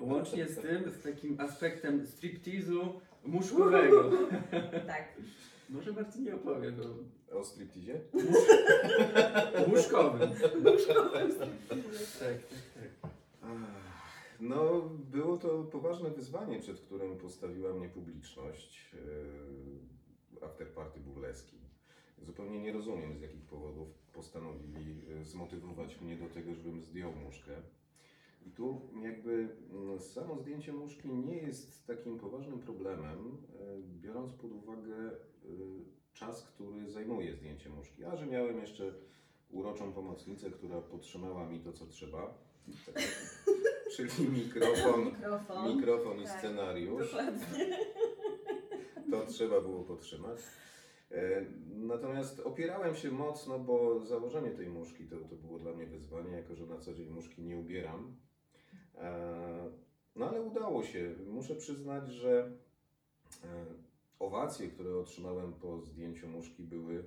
Łącznie 0.00 0.48
z 0.48 0.60
tym, 0.60 0.90
z 0.90 1.02
takim 1.02 1.40
aspektem 1.40 2.06
striptizu 2.06 3.00
muszkowego. 3.24 4.10
Tak. 4.86 5.04
Może 5.70 5.92
Marcin 5.92 6.24
nie 6.24 6.34
opowie, 6.34 6.72
bo 6.72 6.84
o 7.38 7.44
striptizie? 7.44 8.00
łóżkowym. 9.68 10.30
Tak, 10.30 11.78
tak, 12.18 12.38
tak. 12.74 13.10
Ach, 13.42 13.50
No, 14.40 14.80
było 15.10 15.36
to 15.36 15.64
poważne 15.64 16.10
wyzwanie, 16.10 16.58
przed 16.60 16.80
którym 16.80 17.18
postawiła 17.18 17.74
mnie 17.74 17.88
publiczność 17.88 18.94
yy, 20.40 20.46
afterparty 20.46 21.00
burleski. 21.00 21.56
Zupełnie 22.22 22.60
nie 22.60 22.72
rozumiem, 22.72 23.18
z 23.18 23.20
jakich 23.20 23.44
powodów 23.44 23.88
postanowili 24.12 25.08
yy, 25.08 25.24
zmotywować 25.24 26.00
mnie 26.00 26.16
do 26.16 26.28
tego, 26.28 26.54
żebym 26.54 26.82
zdjął 26.82 27.12
muszkę. 27.12 27.52
I 28.46 28.50
tu 28.50 28.80
jakby 29.02 29.48
mm, 29.70 30.00
samo 30.00 30.36
zdjęcie 30.38 30.72
muszki 30.72 31.08
nie 31.08 31.36
jest 31.36 31.86
takim 31.86 32.18
poważnym 32.18 32.58
problemem, 32.58 33.36
yy, 33.52 33.82
biorąc 34.00 34.32
pod 34.32 34.52
uwagę 34.52 34.96
yy, 35.44 35.84
czas, 36.12 36.42
który 36.46 36.90
zajmuje 36.90 37.34
zdjęcie 37.34 37.68
muszki. 37.68 38.04
A 38.04 38.16
że 38.16 38.26
miałem 38.26 38.58
jeszcze 38.60 38.94
uroczą 39.50 39.92
pomocnicę, 39.92 40.50
która 40.50 40.80
podtrzymała 40.80 41.46
mi 41.48 41.60
to, 41.60 41.72
co 41.72 41.86
trzeba. 41.86 42.34
Czyli 43.96 44.28
mikrofon, 44.28 45.04
Mikrofon. 45.04 45.76
mikrofon 45.76 46.20
i 46.20 46.24
Tak, 46.24 46.38
scenariusz. 46.38 47.10
Dokładnie. 47.12 47.78
To 49.10 49.26
trzeba 49.26 49.60
było 49.60 49.84
podtrzymać. 49.84 50.38
E, 51.10 51.44
Natomiast 51.74 52.40
opierałem 52.40 52.94
się 52.94 53.10
mocno, 53.10 53.58
bo 53.58 54.06
założenie 54.06 54.50
tej 54.50 54.68
muszki 54.68 55.04
to, 55.04 55.16
to 55.16 55.36
było 55.36 55.58
dla 55.58 55.72
mnie 55.72 55.86
wyzwanie, 55.86 56.30
jako 56.30 56.54
że 56.54 56.66
na 56.66 56.78
co 56.78 56.94
dzień 56.94 57.10
muszki 57.10 57.42
nie 57.42 57.56
ubieram. 57.58 58.16
E, 59.00 59.70
No 60.16 60.28
ale 60.28 60.42
udało 60.42 60.82
się. 60.82 61.14
Muszę 61.26 61.54
przyznać, 61.54 62.08
że 62.08 62.52
e, 63.44 63.66
owacje, 64.18 64.68
które 64.68 64.96
otrzymałem 64.96 65.52
po 65.52 65.80
zdjęciu 65.80 66.28
muszki 66.28 66.62
były 66.62 67.04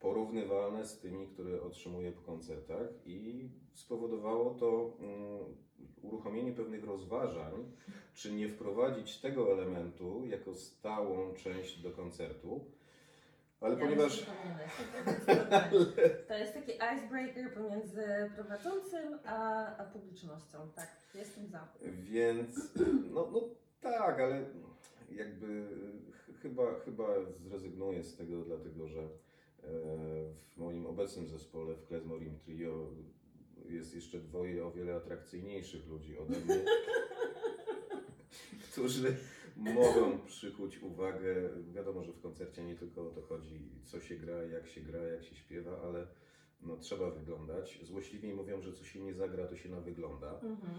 porównywalne 0.00 0.86
z 0.86 0.98
tymi, 0.98 1.26
które 1.26 1.62
otrzymuję 1.62 2.12
po 2.12 2.20
koncertach 2.20 2.88
i 3.06 3.48
spowodowało 3.74 4.54
to 4.54 4.96
mm, 5.00 5.56
uruchomienie 6.02 6.52
pewnych 6.52 6.84
rozważań, 6.84 7.72
czy 8.14 8.32
nie 8.32 8.48
wprowadzić 8.48 9.18
tego 9.20 9.52
elementu 9.52 10.26
jako 10.26 10.54
stałą 10.54 11.34
część 11.34 11.82
do 11.82 11.90
koncertu. 11.90 12.64
Ale 13.64 13.74
Ja 13.74 13.80
ponieważ. 13.80 14.26
To 16.28 16.34
jest 16.34 16.54
taki 16.54 16.72
icebreaker 16.72 17.54
pomiędzy 17.54 18.02
prowadzącym 18.34 19.18
a, 19.24 19.66
a 19.76 19.84
publicznością. 19.84 20.58
Tak, 20.76 20.88
jestem 21.14 21.46
za. 21.48 21.68
Więc, 22.02 22.56
no, 23.10 23.28
no 23.32 23.48
tak, 23.80 24.20
ale 24.20 24.44
jakby 25.12 25.66
ch- 26.12 26.40
chyba, 26.42 26.80
chyba 26.84 27.04
zrezygnuję 27.48 28.04
z 28.04 28.16
tego, 28.16 28.42
dlatego 28.42 28.88
że 28.88 29.00
e, 29.00 29.06
w 30.54 30.56
moim 30.56 30.86
obecnym 30.86 31.26
zespole, 31.28 31.74
w 31.74 31.86
Klezmorim 31.86 32.38
Trio, 32.38 32.86
jest 33.68 33.94
jeszcze 33.94 34.18
dwoje 34.18 34.66
o 34.66 34.70
wiele 34.70 34.94
atrakcyjniejszych 34.94 35.86
ludzi 35.88 36.18
ode 36.18 36.40
mnie, 36.40 36.64
którzy 38.72 39.16
mogą 39.56 40.18
przykuć 40.26 40.82
uwagę. 40.82 41.50
Wiadomo, 41.72 42.04
że 42.04 42.12
w 42.12 42.20
koncercie 42.20 42.64
nie 42.64 42.76
tylko 42.76 43.08
o 43.08 43.10
to 43.10 43.22
chodzi, 43.22 43.70
co 43.84 44.00
się 44.00 44.16
gra, 44.16 44.42
jak 44.42 44.68
się 44.68 44.80
gra, 44.80 45.02
jak 45.02 45.24
się 45.24 45.34
śpiewa, 45.34 45.80
ale 45.82 46.06
no, 46.62 46.76
trzeba 46.76 47.10
wyglądać. 47.10 47.80
Złośliwi 47.82 48.32
mówią, 48.32 48.62
że 48.62 48.72
co 48.72 48.84
się 48.84 49.00
nie 49.00 49.14
zagra, 49.14 49.46
to 49.46 49.56
się 49.56 49.68
na 49.68 49.80
wygląda. 49.80 50.32
Mhm. 50.32 50.74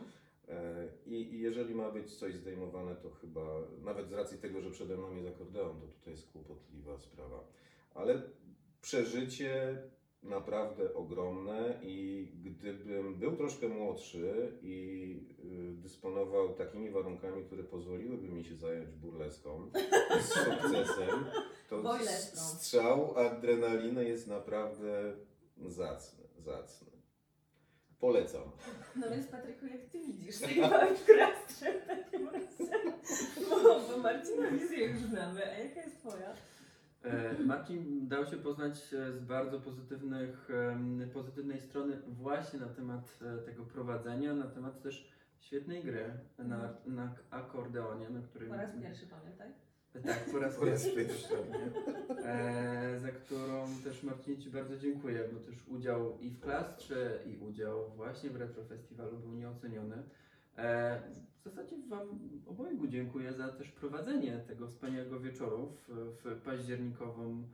E, 0.48 0.88
I, 1.05 1.34
I 1.34 1.39
jeżeli 1.39 1.75
ma 1.75 1.91
być 1.91 2.15
coś 2.15 2.36
zdejmowane, 2.36 2.96
to 2.96 3.10
chyba, 3.10 3.62
nawet 3.84 4.10
z 4.10 4.13
racji 4.13 4.38
tego, 4.38 4.62
że 4.62 4.72
przede 4.72 4.98
mną 4.98 5.15
jest 5.15 5.27
akordeon, 5.27 5.82
to 5.82 5.88
tutaj 5.88 6.13
jest 6.13 6.32
kłopotliwa 6.32 7.00
sprawa. 7.00 7.48
Ale 7.94 8.22
przeżycie 8.82 9.82
naprawdę 10.25 10.94
ogromne 10.94 11.79
i 11.82 12.27
gdybym 12.44 13.15
był 13.15 13.36
troszkę 13.36 13.67
młodszy 13.67 14.51
i 14.62 15.20
y, 15.46 15.82
dysponował 15.82 16.53
takimi 16.53 16.89
warunkami, 16.89 17.44
które 17.44 17.63
pozwoliłyby 17.63 18.27
mi 18.27 18.44
się 18.44 18.55
zająć 18.55 18.89
burleską 18.96 19.72
z 20.22 20.34
sukcesem, 20.34 21.25
to 21.70 21.98
strzał 22.36 23.17
adrenaliny 23.17 24.05
jest 24.05 24.27
naprawdę 24.27 25.13
zacny, 25.67 26.24
zacny. 26.38 26.96
Polecam. 28.00 28.51
No 28.96 29.10
więc 29.10 29.27
Patryku, 29.27 29.65
jak 29.65 29.82
ty 29.91 30.00
widzisz 30.00 30.39
tej 30.39 30.55
małej 30.62 30.96
w 30.96 31.05
klastrze 31.05 31.82
w 31.82 31.88
takim 31.88 32.27
razie? 32.29 32.72
Bo, 33.50 33.79
bo 33.79 33.98
Marcina 33.98 34.51
wizję 34.51 34.86
już 34.86 34.98
znamy, 35.00 35.46
a 35.46 35.58
jaka 35.58 35.82
jest 35.82 36.00
twoja? 36.00 36.36
E, 37.05 37.43
Marcin 37.43 38.07
dał 38.07 38.25
się 38.25 38.38
poznać 38.38 38.93
e, 38.93 39.13
z 39.13 39.19
bardzo 39.19 39.59
pozytywnych, 39.59 40.50
pozytywnej 41.13 41.62
strony 41.62 41.97
właśnie 42.07 42.59
na 42.59 42.67
temat 42.67 43.19
e, 43.21 43.38
tego 43.38 43.63
prowadzenia, 43.63 44.33
na 44.33 44.47
temat 44.47 44.81
też 44.81 45.12
świetnej 45.39 45.83
gry 45.83 46.05
na, 46.38 46.74
na 46.85 47.15
akordeonie, 47.29 48.09
na 48.09 48.21
którym... 48.21 48.50
Po 48.50 48.55
raz 48.55 48.71
pierwszy 48.81 49.07
pamiętaj. 49.07 49.51
Tak, 50.03 50.25
po 50.31 50.39
raz 50.39 50.59
pierwszy. 50.95 51.33
E, 52.25 53.00
za 53.00 53.12
którą 53.12 53.67
też 53.83 54.03
Marcinie 54.03 54.38
Ci 54.38 54.50
bardzo 54.50 54.77
dziękuję, 54.77 55.19
bo 55.33 55.39
też 55.39 55.67
udział 55.67 56.19
i 56.19 56.29
w 56.29 56.39
klastrze, 56.39 57.19
i 57.25 57.38
udział 57.38 57.89
właśnie 57.95 58.29
w 58.29 58.35
Retro 58.35 58.63
Festiwalu 58.63 59.17
był 59.17 59.31
nieoceniony. 59.31 60.03
E, 60.57 61.01
w 61.39 61.43
zasadzie 61.43 61.75
Wam 61.88 62.19
obojgu 62.45 62.88
dziękuję 62.88 63.33
za 63.33 63.50
też 63.50 63.71
prowadzenie 63.71 64.39
tego 64.47 64.67
wspaniałego 64.67 65.19
wieczoru 65.19 65.67
w, 65.88 66.15
w 66.24 66.41
październikową, 66.41 67.47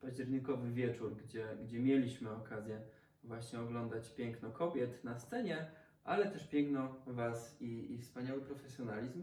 październikowy 0.00 0.70
wieczór, 0.70 1.16
gdzie, 1.16 1.46
gdzie 1.64 1.80
mieliśmy 1.80 2.30
okazję 2.30 2.80
właśnie 3.24 3.60
oglądać 3.60 4.10
piękno 4.10 4.50
kobiet 4.50 5.04
na 5.04 5.18
scenie, 5.18 5.66
ale 6.04 6.30
też 6.30 6.48
piękno 6.48 6.96
Was 7.06 7.56
i, 7.60 7.92
i 7.92 7.98
wspaniały 7.98 8.40
profesjonalizm. 8.40 9.22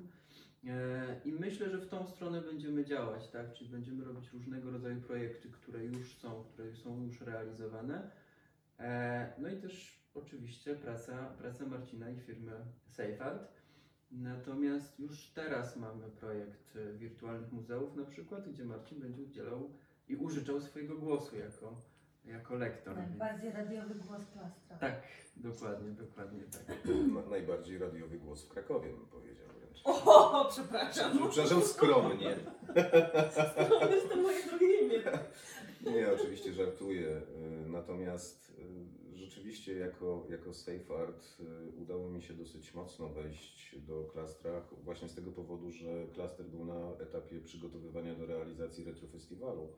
E, 0.67 1.21
I 1.25 1.31
myślę, 1.31 1.69
że 1.69 1.77
w 1.77 1.87
tą 1.87 2.07
stronę 2.07 2.41
będziemy 2.41 2.85
działać, 2.85 3.29
tak? 3.29 3.53
Czyli 3.53 3.69
będziemy 3.69 4.03
robić 4.03 4.33
różnego 4.33 4.71
rodzaju 4.71 5.01
projekty, 5.01 5.49
które 5.49 5.85
już 5.85 6.17
są, 6.17 6.43
które 6.43 6.75
są 6.75 7.03
już 7.03 7.21
realizowane. 7.21 8.11
E, 8.79 9.33
No 9.37 9.49
i 9.49 9.57
też 9.57 10.04
oczywiście 10.15 10.75
praca, 10.75 11.25
praca 11.37 11.65
Marcina 11.65 12.09
i 12.09 12.19
firmy 12.19 12.51
SafeArt. 12.87 13.55
Natomiast 14.11 14.99
już 14.99 15.27
teraz 15.27 15.75
mamy 15.77 16.03
projekt 16.19 16.75
e, 16.75 16.93
wirtualnych 16.93 17.51
muzeów 17.51 17.95
na 17.95 18.05
przykład, 18.05 18.49
gdzie 18.49 18.65
Marcin 18.65 18.99
będzie 18.99 19.21
udzielał 19.23 19.69
i 20.07 20.15
użyczał 20.15 20.61
swojego 20.61 20.97
głosu 20.97 21.35
jako, 21.37 21.75
jako 22.25 22.55
lektor. 22.55 22.95
więc- 22.95 23.09
Najbardziej 23.09 23.51
radiowy 23.51 23.95
głos 23.95 24.21
klastra. 24.33 24.77
Tak, 24.79 25.01
dokładnie, 25.37 25.91
dokładnie 25.91 26.43
tak. 26.43 26.77
Na, 27.13 27.29
najbardziej 27.29 27.77
radiowy 27.77 28.17
głos 28.19 28.45
w 28.45 28.49
Krakowie, 28.49 28.89
bym 28.89 29.05
powiedział 29.05 29.47
wręcz. 29.59 29.81
O, 29.83 30.47
przepraszam. 30.51 31.29
Przepraszam, 31.29 31.61
skromnie. 31.61 32.35
To 33.79 33.89
jest 33.95 34.09
to 34.09 34.15
moje 34.15 34.43
drugie 34.49 34.81
imię. 34.81 35.01
Nie, 35.81 36.11
oczywiście 36.13 36.53
żartuję. 36.53 37.07
Y, 37.07 37.21
Natomiast 37.69 38.49
y, 38.59 39.04
rzeczywiście 39.15 39.77
jako, 39.77 40.27
jako 40.29 40.53
Safe 40.53 40.97
Art 41.01 41.37
y, 41.39 41.71
udało 41.77 42.09
mi 42.09 42.21
się 42.21 42.33
dosyć 42.33 42.73
mocno 42.73 43.09
wejść 43.09 43.75
do 43.79 44.03
klastra 44.03 44.61
właśnie 44.83 45.09
z 45.09 45.15
tego 45.15 45.31
powodu, 45.31 45.71
że 45.71 46.07
klaster 46.13 46.45
był 46.45 46.65
na 46.65 46.91
etapie 46.99 47.41
przygotowywania 47.41 48.15
do 48.15 48.25
realizacji 48.25 48.83
retrofestiwalu, 48.83 49.75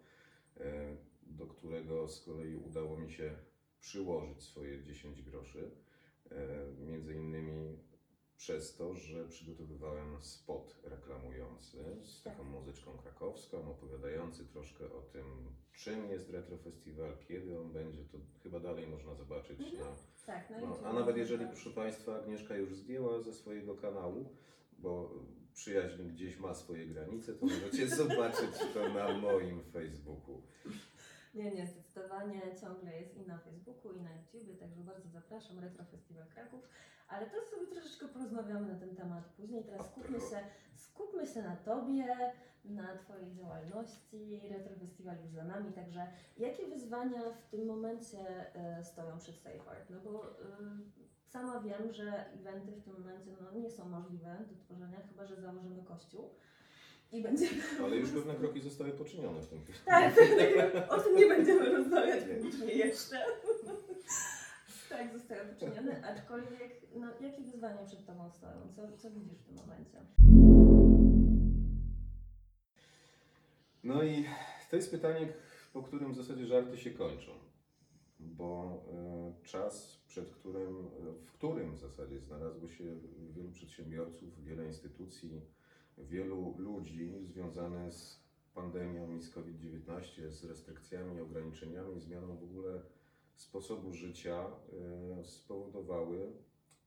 y, 0.57 0.61
do 1.21 1.47
którego 1.47 2.07
z 2.07 2.21
kolei 2.21 2.55
udało 2.55 2.97
mi 2.97 3.11
się 3.11 3.35
przyłożyć 3.79 4.41
swoje 4.43 4.83
10 4.83 5.21
groszy. 5.21 5.71
y, 6.31 6.35
Między 6.87 7.13
innymi 7.13 7.77
przez 8.37 8.75
to, 8.75 8.95
że 8.95 9.27
przygotowywałem 9.27 10.21
spot 10.21 10.75
reklamujący 10.83 11.77
z 12.03 12.23
taką 12.23 12.43
muzyczką 12.43 12.97
krakowską, 12.97 13.71
opowiadający 13.71 14.45
troszkę 14.45 14.85
o 14.85 15.01
tym, 15.01 15.55
czym 15.73 16.09
jest 16.09 16.29
Retrofestiwal, 16.29 17.17
kiedy 17.27 17.59
on 17.59 17.71
będzie, 17.71 18.03
to 18.03 18.17
chyba 18.43 18.59
dalej 18.59 18.87
można 18.87 19.15
zobaczyć. 19.15 19.59
Mhm. 19.59 19.79
Na, 19.79 19.95
Tak, 20.25 20.49
no, 20.49 20.57
no, 20.59 20.87
a 20.87 20.93
nawet 20.93 21.17
jeżeli, 21.17 21.45
proszę 21.45 21.69
Państwa, 21.69 22.15
Agnieszka 22.15 22.55
już 22.55 22.75
zdjęła 22.75 23.21
ze 23.21 23.33
swojego 23.33 23.75
kanału, 23.75 24.29
bo 24.79 25.11
przyjaźń 25.53 26.03
gdzieś 26.03 26.39
ma 26.39 26.53
swoje 26.53 26.85
granice, 26.85 27.33
to 27.33 27.45
możecie 27.45 27.87
zobaczyć 28.05 28.55
to 28.73 28.89
na 28.89 29.17
moim 29.17 29.63
Facebooku. 29.63 30.41
Nie, 31.33 31.51
nie, 31.51 31.67
zdecydowanie 31.67 32.41
ciągle 32.61 32.99
jest 32.99 33.17
i 33.17 33.27
na 33.27 33.37
Facebooku, 33.37 33.93
i 33.93 34.01
na 34.01 34.09
YouTubie, 34.15 34.55
także 34.55 34.81
bardzo 34.81 35.09
zapraszam, 35.09 35.59
Retro 35.59 35.85
Festiwal 35.85 36.27
Kraków. 36.27 36.61
Ale 37.07 37.25
to 37.25 37.45
sobie 37.45 37.67
troszeczkę 37.67 38.07
porozmawiamy 38.07 38.73
na 38.73 38.79
ten 38.79 38.95
temat 38.95 39.23
później. 39.37 39.63
Teraz 39.63 39.87
skupmy 39.91 40.19
się, 40.19 40.39
skupmy 40.75 41.27
się 41.27 41.41
na 41.41 41.55
Tobie, 41.55 42.33
na 42.65 42.97
Twojej 42.97 43.33
działalności. 43.33 44.41
Retro 44.49 44.75
Festiwal 44.75 45.15
już 45.23 45.31
za 45.31 45.43
nami, 45.43 45.73
także 45.73 46.07
jakie 46.37 46.67
wyzwania 46.67 47.21
w 47.31 47.51
tym 47.51 47.65
momencie 47.65 48.19
e, 48.55 48.83
stoją 48.83 49.17
przed 49.17 49.35
Safe 49.35 49.71
Art? 49.71 49.89
No 49.89 49.99
bo 49.99 50.25
e, 50.25 50.33
sama 51.25 51.59
wiem, 51.59 51.93
że 51.93 52.33
eventy 52.33 52.71
w 52.71 52.83
tym 52.83 52.93
momencie 52.93 53.31
no, 53.41 53.59
nie 53.59 53.71
są 53.71 53.89
możliwe 53.89 54.37
do 54.49 54.55
tworzenia, 54.55 54.97
chyba 55.09 55.25
że 55.25 55.41
założymy 55.41 55.83
kościół. 55.83 56.29
I 57.11 57.21
będziemy 57.21 57.61
Ale 57.83 57.95
już 57.95 58.11
pewne 58.11 58.35
kroki 58.35 58.61
zostały 58.61 58.91
poczynione 58.91 59.41
w 59.41 59.47
tym 59.47 59.59
tak, 59.85 60.15
tak, 60.15 60.91
o 60.91 60.99
tym 60.99 61.15
nie 61.15 61.25
będziemy 61.25 61.69
rozmawiać 61.77 62.23
publicznie 62.23 62.73
jeszcze. 62.73 63.25
Tak, 64.89 65.13
zostały 65.13 65.45
poczynione, 65.45 66.05
aczkolwiek 66.05 66.81
no, 66.95 67.07
jakie 67.21 67.41
wyzwania 67.41 67.85
przed 67.85 68.05
Tobą 68.05 68.31
stoją? 68.31 68.73
Co, 68.75 68.97
co 68.97 69.11
widzisz 69.11 69.39
w 69.39 69.43
tym 69.43 69.55
momencie? 69.55 69.97
No 73.83 74.03
i 74.03 74.25
to 74.69 74.75
jest 74.75 74.91
pytanie, 74.91 75.33
po 75.73 75.83
którym 75.83 76.13
w 76.13 76.15
zasadzie 76.15 76.45
żarty 76.45 76.77
się 76.77 76.91
kończą. 76.91 77.31
Bo 78.19 78.81
e, 78.93 79.45
czas, 79.45 80.03
przed 80.07 80.31
którym, 80.31 80.87
w 81.25 81.31
którym 81.31 81.75
w 81.75 81.79
zasadzie 81.79 82.19
znalazło 82.19 82.69
się 82.69 82.83
wielu 83.29 83.51
przedsiębiorców, 83.51 84.43
wiele 84.43 84.65
instytucji, 84.65 85.41
wielu 85.97 86.55
ludzi 86.57 87.13
związanych 87.21 87.93
z 87.93 88.27
pandemią 88.53 89.15
i 89.15 89.21
z 89.21 89.31
COVID-19, 89.31 90.29
z 90.29 90.43
restrykcjami, 90.43 91.21
ograniczeniami, 91.21 92.01
zmianą 92.01 92.37
w 92.37 92.43
ogóle 92.43 92.81
sposobu 93.37 93.93
życia, 93.93 94.45
e, 95.19 95.23
spowodowały, 95.23 96.33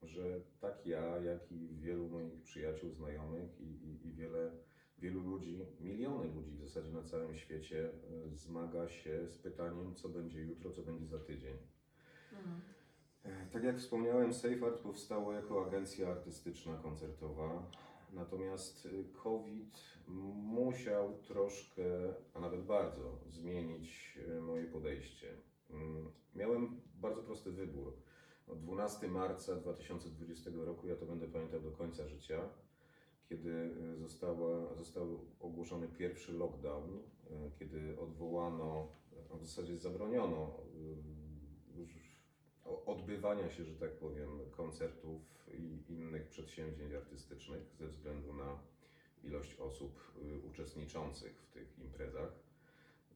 że 0.03 0.41
tak 0.61 0.87
ja, 0.87 1.19
jak 1.19 1.53
i 1.53 1.69
wielu 1.77 2.09
moich 2.09 2.43
przyjaciół, 2.43 2.93
znajomych 2.93 3.61
i, 3.61 3.65
i, 3.65 4.07
i 4.07 4.13
wiele 4.13 4.51
wielu 4.99 5.21
ludzi, 5.21 5.67
miliony 5.81 6.35
ludzi 6.35 6.51
w 6.51 6.61
zasadzie 6.61 6.93
na 6.93 7.03
całym 7.03 7.37
świecie 7.37 7.91
e, 7.91 8.37
zmaga 8.37 8.89
się 8.89 9.29
z 9.29 9.39
pytaniem, 9.39 9.95
co 9.95 10.09
będzie 10.09 10.41
jutro, 10.41 10.71
co 10.71 10.83
będzie 10.83 11.07
za 11.07 11.19
tydzień. 11.19 11.57
Mhm. 12.33 12.61
E, 13.25 13.51
Tak 13.53 13.65
jak 13.65 13.79
wspomniałem, 13.79 14.35
Safe 14.35 14.67
Art 14.67 14.79
powstało 14.79 15.33
jako 15.33 15.67
agencja 15.67 16.09
artystyczna, 16.09 16.77
koncertowa. 16.77 17.71
Natomiast 18.13 18.89
COVID 19.23 19.81
musiał 20.35 21.19
troszkę, 21.19 21.83
a 22.35 22.41
nawet 22.41 22.65
bardzo, 22.65 23.19
zmienić 23.29 24.19
moje 24.43 24.65
podejście. 24.65 25.37
Mm, 25.73 26.11
Miałem 26.35 26.81
bardzo 26.95 27.23
prosty 27.23 27.51
wybór. 27.53 27.93
Od 28.49 28.61
12 28.61 29.09
marca 29.09 29.57
2020 29.57 30.51
roku, 30.65 30.87
ja 30.87 30.97
to 30.97 31.07
będę 31.07 31.29
pamiętał 31.29 31.61
do 31.61 31.71
końca 31.71 32.09
życia, 32.09 32.49
kiedy 33.29 33.51
y, 33.51 33.99
została, 33.99 34.75
został 34.75 35.21
ogłoszony 35.41 35.89
pierwszy 35.89 36.33
lockdown, 36.33 36.97
y, 36.97 37.01
kiedy 37.59 38.01
odwołano, 38.01 38.89
a 39.35 39.37
w 39.37 39.45
zasadzie 39.45 39.77
zabroniono 39.77 40.55
odbywania 42.87 43.51
się, 43.51 43.65
że 43.65 43.75
tak 43.75 43.93
powiem, 43.93 44.29
koncertów 44.51 45.49
i 45.59 45.93
innych 45.93 46.29
przedsięwzięć 46.29 46.95
artystycznych 46.95 47.63
ze 47.79 47.89
względu 47.89 48.35
na 48.35 48.59
ilość 49.25 49.61
osób 49.61 50.13
uczestniczących 50.51 51.33
w 51.33 51.51
tych 51.51 51.79
imprezach. 51.79 52.33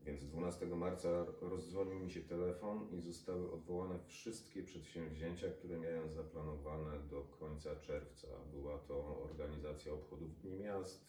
Więc 0.05 0.25
12 0.25 0.67
marca 0.67 1.27
rozdzwonił 1.41 2.01
mi 2.01 2.11
się 2.11 2.21
telefon 2.21 2.89
i 2.93 3.01
zostały 3.01 3.53
odwołane 3.53 3.99
wszystkie 4.07 4.63
przedsięwzięcia, 4.63 5.51
które 5.51 5.79
miałem 5.79 6.13
zaplanowane 6.13 6.99
do 7.11 7.23
końca 7.23 7.77
czerwca. 7.77 8.29
Była 8.53 8.79
to 8.79 9.23
organizacja 9.31 9.93
obchodów 9.93 10.41
Dni 10.41 10.57
Miast, 10.57 11.07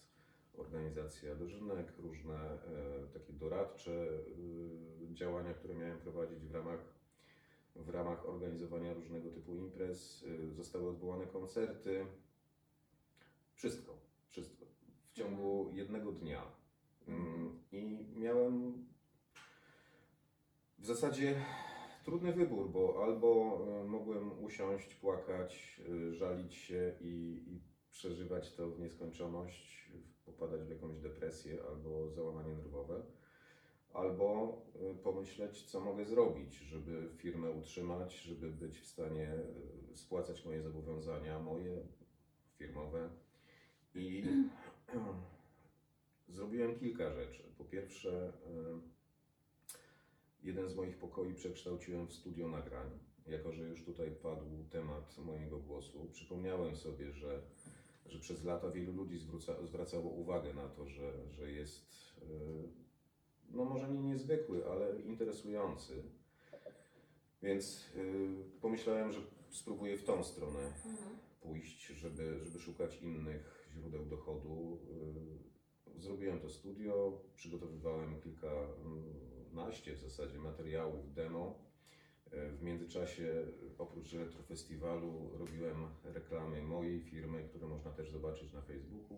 organizacja 0.57 1.35
dożynek, 1.35 1.93
różne 1.97 2.35
e, 2.35 2.59
takie 3.13 3.33
doradcze 3.33 3.91
e, 3.91 5.13
działania, 5.13 5.53
które 5.53 5.75
miałem 5.75 5.99
prowadzić 5.99 6.39
w 6.39 6.51
ramach 6.51 6.95
w 7.75 7.89
ramach 7.89 8.29
organizowania 8.29 8.93
różnego 8.93 9.29
typu 9.29 9.55
imprez. 9.55 10.23
y, 10.23 10.53
Zostały 10.53 10.89
odwołane 10.89 11.27
koncerty. 11.27 12.05
Wszystko, 13.53 13.97
wszystko. 14.29 14.65
W 15.09 15.13
ciągu 15.13 15.71
jednego 15.73 16.11
dnia. 16.11 16.41
Mm, 17.07 17.59
I 17.71 18.05
miałem 18.15 18.85
w 20.79 20.85
zasadzie 20.85 21.35
trudny 22.03 22.33
wybór, 22.33 22.69
bo 22.69 23.03
albo 23.03 23.61
y, 23.81 23.87
mogłem 23.87 24.43
usiąść, 24.43 24.95
płakać, 24.95 25.81
y, 25.89 26.13
żalić 26.13 26.55
się 26.55 26.95
i, 27.01 27.43
i 27.47 27.61
przeżywać 27.91 28.55
to 28.55 28.69
w 28.69 28.79
nieskończoność, 28.79 29.91
popadać 30.25 30.61
w 30.63 30.69
jakąś 30.69 30.97
depresję 30.97 31.57
albo 31.69 32.09
załamanie 32.09 32.55
nerwowe 32.55 33.01
albo 33.93 34.61
y, 34.91 34.95
pomyśleć, 34.95 35.63
co 35.63 35.79
mogę 35.79 36.05
zrobić, 36.05 36.55
żeby 36.55 37.09
firmę 37.17 37.51
utrzymać, 37.51 38.15
żeby 38.15 38.49
być 38.49 38.79
w 38.79 38.87
stanie 38.87 39.33
spłacać 39.93 40.45
moje 40.45 40.61
zobowiązania, 40.61 41.39
moje 41.39 41.87
firmowe. 42.57 43.09
I 43.95 44.23
zrobiłem 46.45 46.79
kilka 46.79 47.13
rzeczy. 47.13 47.43
Po 47.57 47.65
pierwsze, 47.65 48.33
y, 48.33 48.81
jeden 50.43 50.69
z 50.69 50.75
moich 50.75 50.97
pokoi 50.97 51.33
przekształciłem 51.33 52.07
w 52.07 52.13
studio 52.13 52.47
nagrań. 52.47 52.89
Jako, 53.27 53.51
że 53.51 53.63
już 53.63 53.83
tutaj 53.85 54.11
padł 54.11 54.63
temat 54.69 55.17
mojego 55.17 55.59
głosu, 55.59 56.09
przypomniałem 56.11 56.75
sobie, 56.75 57.11
że, 57.11 57.41
że 58.05 58.19
przez 58.19 58.43
lata 58.43 58.71
wielu 58.71 58.93
ludzi 58.93 59.19
zwróca, 59.19 59.65
zwracało 59.65 60.09
uwagę 60.09 60.53
na 60.53 60.69
to, 60.69 60.87
że, 60.87 61.31
że 61.31 61.51
jest 61.51 62.15
y, 62.21 62.69
no 63.51 63.65
może 63.65 63.89
nie 63.89 64.01
niezwykły, 64.01 64.69
ale 64.69 65.01
interesujący. 65.01 66.03
Więc 67.41 67.85
y, 67.95 68.59
pomyślałem, 68.61 69.11
że 69.11 69.19
spróbuję 69.49 69.97
w 69.97 70.03
tą 70.03 70.23
stronę 70.23 70.59
Mhm. 70.59 71.17
pójść, 71.41 71.87
żeby, 71.87 72.39
żeby 72.43 72.59
szukać 72.59 73.01
innych 73.01 73.69
źródeł 73.73 74.05
dochodu. 74.05 74.79
Zrobiłem 75.99 76.39
to 76.39 76.49
studio, 76.49 77.21
przygotowywałem 77.35 78.21
kilkanaście 78.21 79.95
w 79.95 79.99
zasadzie 79.99 80.39
materiałów 80.39 81.13
demo. 81.13 81.65
W 82.31 82.61
międzyczasie, 82.61 83.45
oprócz 83.77 84.13
Retrofestiwalu, 84.13 85.29
robiłem 85.37 85.87
reklamy 86.03 86.61
mojej 86.61 87.01
firmy, 87.01 87.43
które 87.43 87.67
można 87.67 87.91
też 87.91 88.11
zobaczyć 88.11 88.53
na 88.53 88.61
Facebooku. 88.61 89.17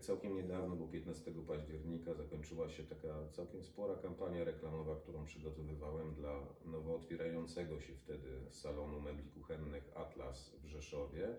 Całkiem 0.00 0.34
niedawno, 0.34 0.76
bo 0.76 0.88
15 0.88 1.32
października, 1.48 2.14
zakończyła 2.14 2.68
się 2.68 2.82
taka 2.84 3.28
całkiem 3.28 3.62
spora 3.62 3.94
kampania 3.94 4.44
reklamowa, 4.44 4.96
którą 4.96 5.24
przygotowywałem 5.24 6.14
dla 6.14 6.46
nowo 6.64 6.94
otwierającego 6.94 7.80
się 7.80 7.94
wtedy 7.94 8.28
salonu 8.50 9.00
mebli 9.00 9.30
kuchennych 9.30 9.90
Atlas 9.94 10.56
w 10.62 10.66
Rzeszowie. 10.66 11.36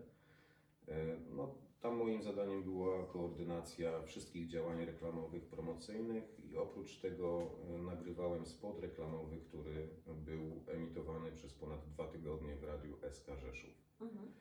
E, 0.87 1.17
No, 1.35 1.55
tam 1.81 1.95
moim 1.97 2.23
zadaniem 2.23 2.63
była 2.63 3.05
koordynacja 3.05 4.01
wszystkich 4.01 4.47
działań 4.47 4.85
reklamowych, 4.85 5.45
promocyjnych 5.45 6.23
i 6.51 6.57
oprócz 6.57 6.99
tego 6.99 7.51
e, 7.69 7.77
nagrywałem 7.77 8.45
spot 8.45 8.79
reklamowy, 8.79 9.37
który 9.37 9.87
był 10.25 10.63
emitowany 10.67 11.31
przez 11.31 11.53
ponad 11.53 11.89
dwa 11.89 12.07
tygodnie 12.07 12.55
w 12.55 12.63
radiu 12.63 12.97
SK 13.11 13.27
Rzeszów. 13.41 13.73
Mhm. 14.01 14.31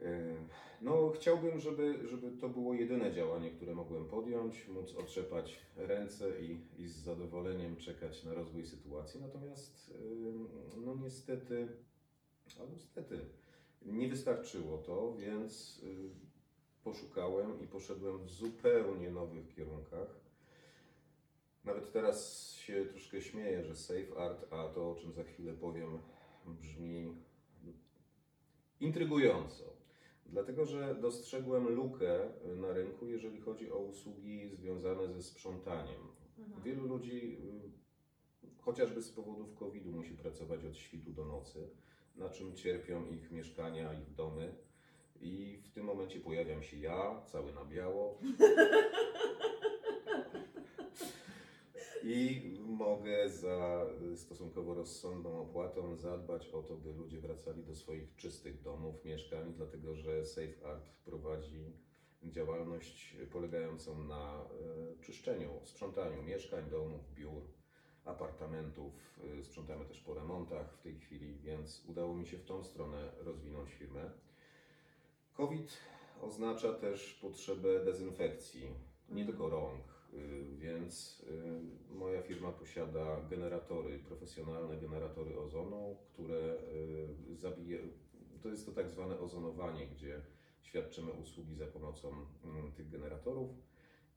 E, 0.00 0.36
No, 0.82 1.10
chciałbym, 1.10 1.60
żeby, 1.60 2.08
żeby 2.08 2.30
to 2.30 2.48
było 2.48 2.74
jedyne 2.74 3.12
działanie, 3.12 3.50
które 3.50 3.74
mogłem 3.74 4.08
podjąć, 4.08 4.68
móc 4.68 4.94
otrzepać 4.94 5.60
ręce 5.76 6.40
i, 6.40 6.60
i 6.78 6.88
z 6.88 6.96
zadowoleniem 6.96 7.76
czekać 7.76 8.24
na 8.24 8.34
rozwój 8.34 8.66
sytuacji. 8.66 9.20
Natomiast, 9.20 9.94
no 10.76 10.94
niestety, 10.94 11.68
a 12.60 12.72
niestety, 12.72 13.20
nie 13.82 14.08
wystarczyło 14.08 14.78
to, 14.78 15.14
więc 15.14 15.82
e, 15.84 16.84
poszukałem 16.84 17.60
i 17.64 17.66
poszedłem 17.66 18.18
w 18.18 18.30
zupełnie 18.30 19.10
nowych 19.10 19.54
kierunkach. 19.54 20.20
Nawet 21.64 21.92
teraz 21.92 22.50
się 22.52 22.86
troszkę 22.86 23.20
śmieję, 23.20 23.64
że 23.64 23.76
safe 23.76 24.16
art, 24.16 24.52
a 24.52 24.68
to 24.68 24.90
o 24.90 24.94
czym 24.94 25.12
za 25.12 25.24
chwilę 25.24 25.52
powiem, 25.52 25.98
brzmi 26.46 27.14
intrygująco. 28.80 29.64
Dlatego, 30.26 30.66
że 30.66 30.94
dostrzegłem 30.94 31.68
lukę 31.68 32.30
na 32.56 32.72
rynku, 32.72 33.06
jeżeli 33.06 33.40
chodzi 33.40 33.72
o 33.72 33.78
usługi 33.78 34.48
związane 34.48 35.12
ze 35.12 35.22
sprzątaniem. 35.22 36.00
Mhm. 36.38 36.62
Wielu 36.62 36.86
ludzi, 36.86 37.38
y, 38.44 38.62
chociażby 38.62 39.02
z 39.02 39.10
powodów 39.10 39.54
COVID-u, 39.54 39.92
musi 39.92 40.14
pracować 40.14 40.64
od 40.64 40.76
świtu 40.76 41.12
do 41.12 41.24
nocy, 41.24 41.70
na 42.16 42.30
czym 42.30 42.56
cierpią 42.56 43.06
ich 43.06 43.30
mieszkania, 43.30 43.94
ich 43.94 44.14
domy. 44.14 44.54
I 45.20 45.60
w 45.64 45.70
tym 45.70 45.84
momencie 45.84 46.20
pojawiam 46.20 46.62
się 46.62 46.76
ja, 46.76 47.22
cały 47.26 47.52
na 47.52 47.64
biało. 47.64 48.18
I 52.02 52.50
mogę 52.66 53.28
za 53.28 53.86
stosunkowo 54.16 54.74
rozsądną 54.74 55.40
opłatą 55.40 55.96
zadbać 55.96 56.48
o 56.48 56.62
to, 56.62 56.76
by 56.76 56.92
ludzie 56.92 57.20
wracali 57.20 57.64
do 57.64 57.74
swoich 57.74 58.16
czystych 58.16 58.62
domów, 58.62 59.04
mieszkań, 59.04 59.52
dlatego 59.56 59.94
że 59.94 60.26
Safe 60.26 60.66
Art 60.66 60.90
prowadzi 61.04 61.72
działalność 62.22 63.16
polegającą 63.32 64.04
na 64.04 64.44
e, 64.98 65.02
czyszczeniu, 65.02 65.60
sprzątaniu 65.64 66.22
mieszkań, 66.22 66.70
domów, 66.70 67.14
biur, 67.14 67.42
apartamentów. 68.04 68.92
E, 69.38 69.42
Sprzątamy 69.42 69.84
też 69.84 70.00
po 70.00 70.14
remontach 70.14 70.72
w 70.72 70.82
tej 70.82 70.98
chwili, 70.98 71.34
więc 71.34 71.84
udało 71.88 72.14
mi 72.14 72.26
się 72.26 72.38
w 72.38 72.44
tą 72.44 72.64
stronę 72.64 73.12
rozwinąć 73.18 73.70
firmę. 73.72 74.10
COVID 75.34 75.76
oznacza 76.20 76.72
też 76.72 77.14
potrzebę 77.14 77.84
dezynfekcji, 77.84 78.70
nie 79.08 79.26
tylko 79.26 79.48
rąk, 79.48 79.84
y, 80.14 80.44
więc 80.58 81.20
y, 81.90 81.94
moja 81.94 82.22
firma 82.22 82.52
posiada 82.52 83.20
generatory, 83.30 83.98
profesjonalne 83.98 84.76
generatory 84.76 85.38
ozonu, 85.38 85.96
które 86.12 86.56
y, 87.30 87.36
zabije, 87.36 87.78
to 88.42 88.48
jest 88.48 88.66
to 88.66 88.72
tak 88.72 88.90
zwane 88.90 89.18
ozonowanie, 89.18 89.86
gdzie 89.86 90.20
świadczymy 90.60 91.12
usługi 91.12 91.54
za 91.54 91.66
pomocą 91.66 92.08
mm, 92.44 92.72
tych 92.72 92.90
generatorów 92.90 93.50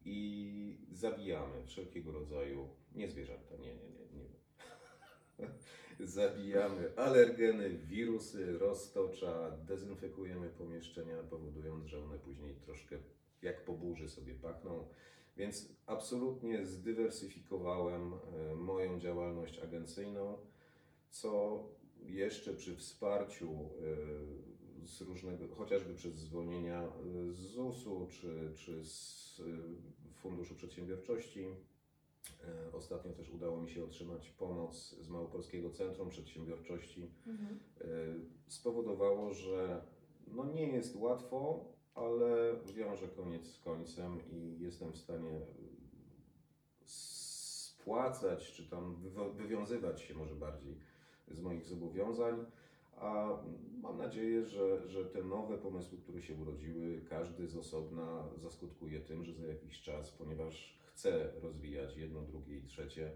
i 0.05 0.77
zabijamy 0.91 1.63
wszelkiego 1.65 2.11
rodzaju, 2.11 2.69
nie 2.95 3.09
zwierzęta, 3.09 3.55
nie, 3.55 3.75
nie, 3.75 3.89
nie, 3.89 4.23
nie. 5.39 5.47
Zabijamy 6.07 6.95
alergeny, 6.95 7.69
wirusy, 7.69 8.57
roztocza, 8.57 9.51
dezynfekujemy 9.51 10.49
pomieszczenia, 10.49 11.23
powodując, 11.29 11.85
że 11.85 12.03
one 12.03 12.19
później 12.19 12.55
troszkę 12.55 12.97
jak 13.41 13.65
po 13.65 13.73
burzy 13.73 14.09
sobie 14.09 14.33
pachną. 14.33 14.87
Więc 15.37 15.69
absolutnie 15.85 16.65
zdywersyfikowałem 16.65 18.13
e, 18.13 18.55
moją 18.55 18.99
działalność 18.99 19.59
agencyjną, 19.59 20.37
co 21.09 21.63
jeszcze 22.05 22.53
przy 22.53 22.75
wsparciu 22.75 23.49
e, 24.83 24.87
z 24.87 25.01
różnego, 25.01 25.55
chociażby 25.55 25.93
przez 25.93 26.13
zwolnienia 26.13 26.83
e, 26.83 27.33
z 27.33 27.37
ZUS-u 27.37 28.07
czy, 28.11 28.51
czy 28.55 28.85
z 28.85 29.41
Funduszu 30.13 30.55
Przedsiębiorczości, 30.55 31.45
Ostatnio 32.73 33.13
też 33.13 33.29
udało 33.29 33.61
mi 33.61 33.69
się 33.69 33.83
otrzymać 33.83 34.29
pomoc 34.29 34.95
z 35.01 35.09
Małopolskiego 35.09 35.69
Centrum 35.69 36.09
Przedsiębiorczości. 36.09 37.11
Mhm. 37.27 37.59
E, 37.81 37.85
Spowodowało, 38.47 39.33
że 39.33 39.81
no 40.27 40.45
nie 40.45 40.67
jest 40.67 40.95
łatwo, 40.95 41.65
ale 41.95 42.55
wiąże 42.75 43.07
koniec 43.07 43.47
z 43.47 43.59
końcem 43.59 44.19
i 44.31 44.59
jestem 44.59 44.91
w 44.91 44.97
stanie 44.97 45.31
e, 45.31 45.43
spłacać, 46.85 48.51
czy 48.51 48.69
tam 48.69 48.95
wywiązywać 49.33 50.01
się 50.01 50.13
może 50.13 50.35
bardziej 50.35 50.77
z 51.31 51.41
moich 51.41 51.65
zobowiązań. 51.65 52.45
A 52.97 53.37
mam 53.81 53.97
nadzieję, 53.97 54.45
że, 54.45 54.87
że 54.87 55.05
te 55.05 55.23
nowe 55.23 55.57
pomysły, 55.57 55.97
które 55.97 56.21
się 56.21 56.35
urodziły, 56.35 57.01
każdy 57.09 57.47
z 57.47 57.57
osobna 57.57 58.29
zaskutkuje 58.37 58.99
tym, 58.99 59.23
że 59.23 59.33
za 59.33 59.47
jakiś 59.47 59.81
czas, 59.81 60.11
ponieważ 60.11 60.82
chcę 60.93 61.31
rozwijać 61.41 61.97
jedno, 61.97 62.21
drugie 62.21 62.57
i 62.57 62.63
trzecie, 62.63 63.11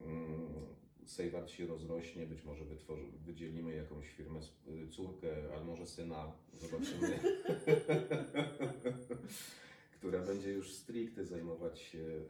mm, 0.00 0.78
Sejwart 1.08 1.50
się 1.50 1.66
rozrośnie, 1.66 2.26
być 2.26 2.44
może 2.44 2.64
wytworzy, 2.64 3.02
wydzielimy 3.24 3.74
jakąś 3.74 4.08
firmę, 4.08 4.40
y, 4.68 4.88
córkę, 4.88 5.54
albo 5.54 5.64
może 5.64 5.86
syna, 5.86 6.32
zobaczymy, 6.58 7.18
która 9.98 10.20
będzie 10.20 10.52
już 10.52 10.72
stricte 10.72 11.24
zajmować 11.24 11.78
się 11.80 11.98
y, 11.98 12.26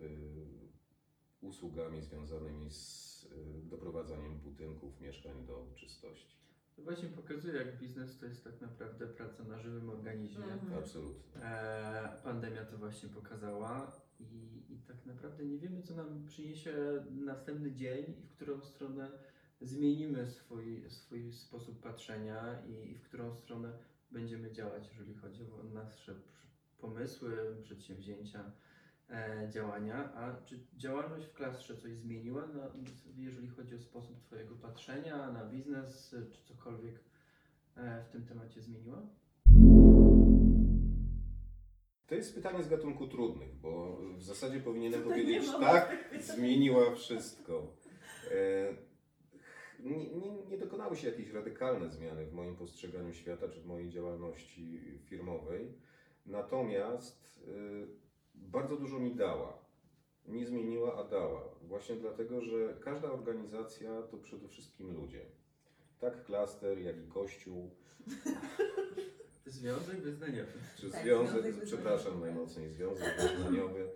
usługami 1.41 2.03
związanymi 2.03 2.71
z 2.71 3.25
y, 3.25 3.29
doprowadzaniem 3.62 4.38
budynków, 4.38 5.01
mieszkań 5.01 5.47
do 5.47 5.67
czystości. 5.75 6.38
To 6.77 6.83
właśnie 6.83 7.09
pokazuje, 7.09 7.55
jak 7.55 7.79
biznes 7.79 8.19
to 8.19 8.27
jest 8.27 8.45
tak 8.45 8.61
naprawdę 8.61 9.07
praca 9.07 9.45
na 9.45 9.59
żywym 9.59 9.91
organizmie. 9.91 10.45
Mhm. 10.45 10.75
Absolutnie. 10.79 11.43
E, 11.43 12.21
pandemia 12.25 12.64
to 12.64 12.79
właśnie 12.79 13.09
pokazała 13.09 13.93
i, 14.21 14.65
i 14.73 14.79
tak 14.79 15.07
naprawdę 15.07 15.45
nie 15.45 15.59
wiemy, 15.59 15.83
co 15.83 15.95
nam 15.95 16.27
przyniesie 16.27 16.75
następny 17.11 17.73
dzień 17.73 18.05
i 18.25 18.27
w 18.27 18.31
którą 18.31 18.61
stronę 18.61 19.11
zmienimy 19.61 20.27
swój, 20.27 20.91
swój 20.91 21.33
sposób 21.33 21.81
patrzenia 21.83 22.63
i, 22.67 22.91
i 22.91 22.95
w 22.95 23.03
którą 23.03 23.35
stronę 23.35 23.73
będziemy 24.11 24.53
działać, 24.53 24.89
jeżeli 24.89 25.15
chodzi 25.15 25.45
o 25.45 25.63
nasze 25.63 26.15
pomysły, 26.79 27.57
przedsięwzięcia, 27.63 28.53
e, 29.11 29.49
działania. 29.51 30.15
A 30.15 30.43
czy 30.45 30.59
działalność 30.77 31.27
w 31.27 31.35
klastrze 31.35 31.77
coś 31.77 31.97
zmieniła, 31.97 32.49
jeżeli 33.17 33.49
chodzi 33.49 33.75
o 33.75 33.81
sposób 33.81 34.21
Twojego 34.23 34.55
patrzenia 34.55 35.33
na 35.33 35.45
biznes, 35.45 36.15
czy 36.33 36.45
cokolwiek 36.45 37.01
e, 37.77 38.05
w 38.05 38.09
tym 38.09 38.27
temacie 38.27 38.63
zmieniła? 38.63 39.03
To 42.09 42.14
jest 42.14 42.35
pytanie 42.35 42.62
z 42.62 42.68
gatunku 42.68 43.07
trudnych, 43.07 43.55
bo 43.55 43.99
w 44.16 44.23
zasadzie 44.23 44.61
powinienem 44.61 45.03
Tutaj 45.03 45.21
powiedzieć 45.21 45.47
nie 45.47 45.61
tak, 45.61 46.11
zmieniła 46.21 46.94
wszystko. 46.94 47.73
E, 48.31 48.75
nie, 49.81 50.14
nie, 50.14 50.44
nie 50.51 50.59
dokonały 50.59 50.97
się 50.97 51.09
jakieś 51.09 51.31
radykalne 51.31 51.90
zmiany 51.90 52.27
w 52.27 52.33
moim 52.33 52.57
postrzeganiu 52.57 53.12
świata 53.12 53.49
czy 53.49 53.61
w 53.61 53.66
mojej 53.66 53.90
działalności 53.90 54.81
firmowej, 55.05 55.73
natomiast 56.27 57.38
e, 57.38 57.51
bardzo 58.35 58.77
dużo 58.77 58.99
mi 58.99 59.14
dała. 59.14 59.59
Nie 60.27 60.47
zmieniła, 60.47 60.97
a 60.97 61.05
dała. 61.05 61.49
Właśnie 61.62 61.97
dlatego, 61.97 62.40
że 62.40 62.77
każda 62.81 63.12
organizacja 63.12 64.03
to 64.03 64.16
przede 64.16 64.49
wszystkim 64.49 64.94
ludzie. 64.94 65.27
Tak 66.01 66.25
klaster, 66.25 66.79
jak 66.79 66.97
i 66.97 67.09
kościół, 67.09 67.71
Związek 69.49 70.01
wyznaniowy. 70.01 70.53
czy 70.77 70.91
Tak, 70.91 71.03
związek, 71.03 71.43
związek 71.43 71.65
przepraszam 71.65 72.21
najmocniej, 72.21 72.71
związek 72.71 73.21
wyznaniowy. 73.21 73.91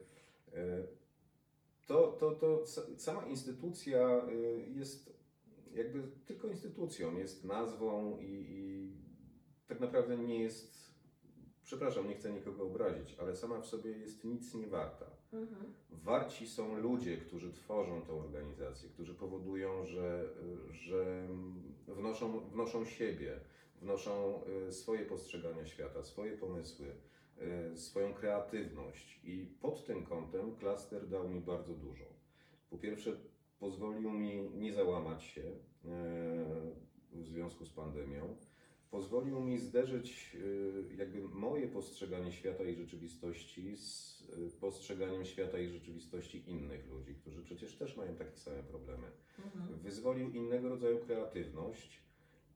E, 0.52 0.82
To, 1.86 2.12
to, 2.20 2.30
to 2.34 2.66
sa- 2.66 2.98
sama 2.98 3.26
instytucja 3.26 3.98
e, 4.00 4.32
jest 4.70 5.12
jakby 5.74 6.02
tylko 6.26 6.48
instytucją, 6.48 7.16
jest 7.18 7.44
nazwą 7.44 8.18
i, 8.18 8.46
i 8.50 8.92
tak 9.66 9.80
naprawdę 9.80 10.16
nie 10.18 10.42
jest 10.42 10.92
przepraszam, 11.64 12.08
nie 12.08 12.14
chcę 12.14 12.32
nikogo 12.32 12.62
obrazić, 12.62 13.16
ale 13.18 13.36
sama 13.36 13.60
w 13.60 13.66
sobie 13.66 13.90
jest 13.90 14.24
nic 14.24 14.54
nie 14.54 14.66
warta. 14.66 15.06
Mhm. 15.32 15.72
Warci 15.90 16.46
są 16.48 16.76
ludzie, 16.80 17.16
którzy 17.16 17.52
tworzą 17.52 18.02
tę 18.02 18.12
organizację, 18.12 18.88
którzy 18.90 19.14
powodują, 19.14 19.86
że, 19.86 20.28
że 20.70 21.28
wnoszą, 21.88 22.40
wnoszą 22.50 22.84
siebie, 22.84 23.40
wnoszą 23.82 24.40
y, 24.68 24.72
swoje 24.72 25.04
postrzegania 25.04 25.66
świata, 25.66 26.02
swoje 26.02 26.36
pomysły, 26.36 26.86
y, 27.72 27.76
swoją 27.78 28.14
kreatywność. 28.14 29.20
I 29.24 29.46
pod 29.60 29.86
tym 29.86 30.04
kątem 30.06 30.56
klaster 30.56 31.08
dał 31.08 31.28
mi 31.28 31.40
bardzo 31.40 31.74
dużo. 31.74 32.04
Po 32.70 32.78
pierwsze, 32.78 33.16
pozwolił 33.58 34.10
mi 34.10 34.50
nie 34.54 34.72
załamać 34.72 35.24
się 35.24 35.40
y, 35.40 35.54
w 37.12 37.26
związku 37.26 37.64
z 37.64 37.70
pandemią. 37.70 38.36
Pozwolił 38.90 39.40
mi 39.40 39.58
zderzyć 39.58 40.36
jakby 40.96 41.28
moje 41.28 41.68
postrzeganie 41.68 42.32
świata 42.32 42.64
i 42.64 42.74
rzeczywistości 42.74 43.76
z 43.76 44.56
postrzeganiem 44.60 45.24
świata 45.24 45.58
i 45.58 45.68
rzeczywistości 45.68 46.50
innych 46.50 46.86
ludzi, 46.86 47.14
którzy 47.14 47.42
przecież 47.42 47.76
też 47.76 47.96
mają 47.96 48.16
takie 48.16 48.36
same 48.36 48.62
problemy. 48.62 49.06
Mhm. 49.44 49.78
Wyzwolił 49.78 50.30
innego 50.30 50.68
rodzaju 50.68 50.98
kreatywność 50.98 52.02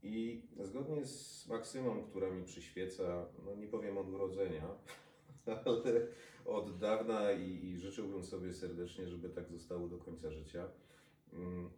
i 0.07 0.43
zgodnie 0.65 1.05
z 1.05 1.47
maksymą, 1.49 2.03
która 2.05 2.31
mi 2.31 2.45
przyświeca, 2.45 3.27
no 3.45 3.55
nie 3.55 3.67
powiem 3.67 3.99
od 3.99 4.09
urodzenia, 4.09 4.69
ale 5.67 6.07
od 6.45 6.79
dawna 6.79 7.33
i, 7.33 7.67
i 7.67 7.79
życzyłbym 7.79 8.25
sobie 8.25 8.53
serdecznie, 8.53 9.09
żeby 9.09 9.29
tak 9.29 9.51
zostało 9.51 9.89
do 9.89 9.99
końca 9.99 10.31
życia. 10.31 10.69
mm, 11.33 11.71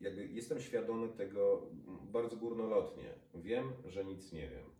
Jakby 0.00 0.26
jestem 0.26 0.60
świadomy 0.60 1.08
tego 1.08 1.70
bardzo 2.12 2.36
górnolotnie. 2.36 3.14
Wiem, 3.34 3.72
że 3.86 4.04
nic 4.04 4.32
nie 4.32 4.50
wiem. 4.50 4.75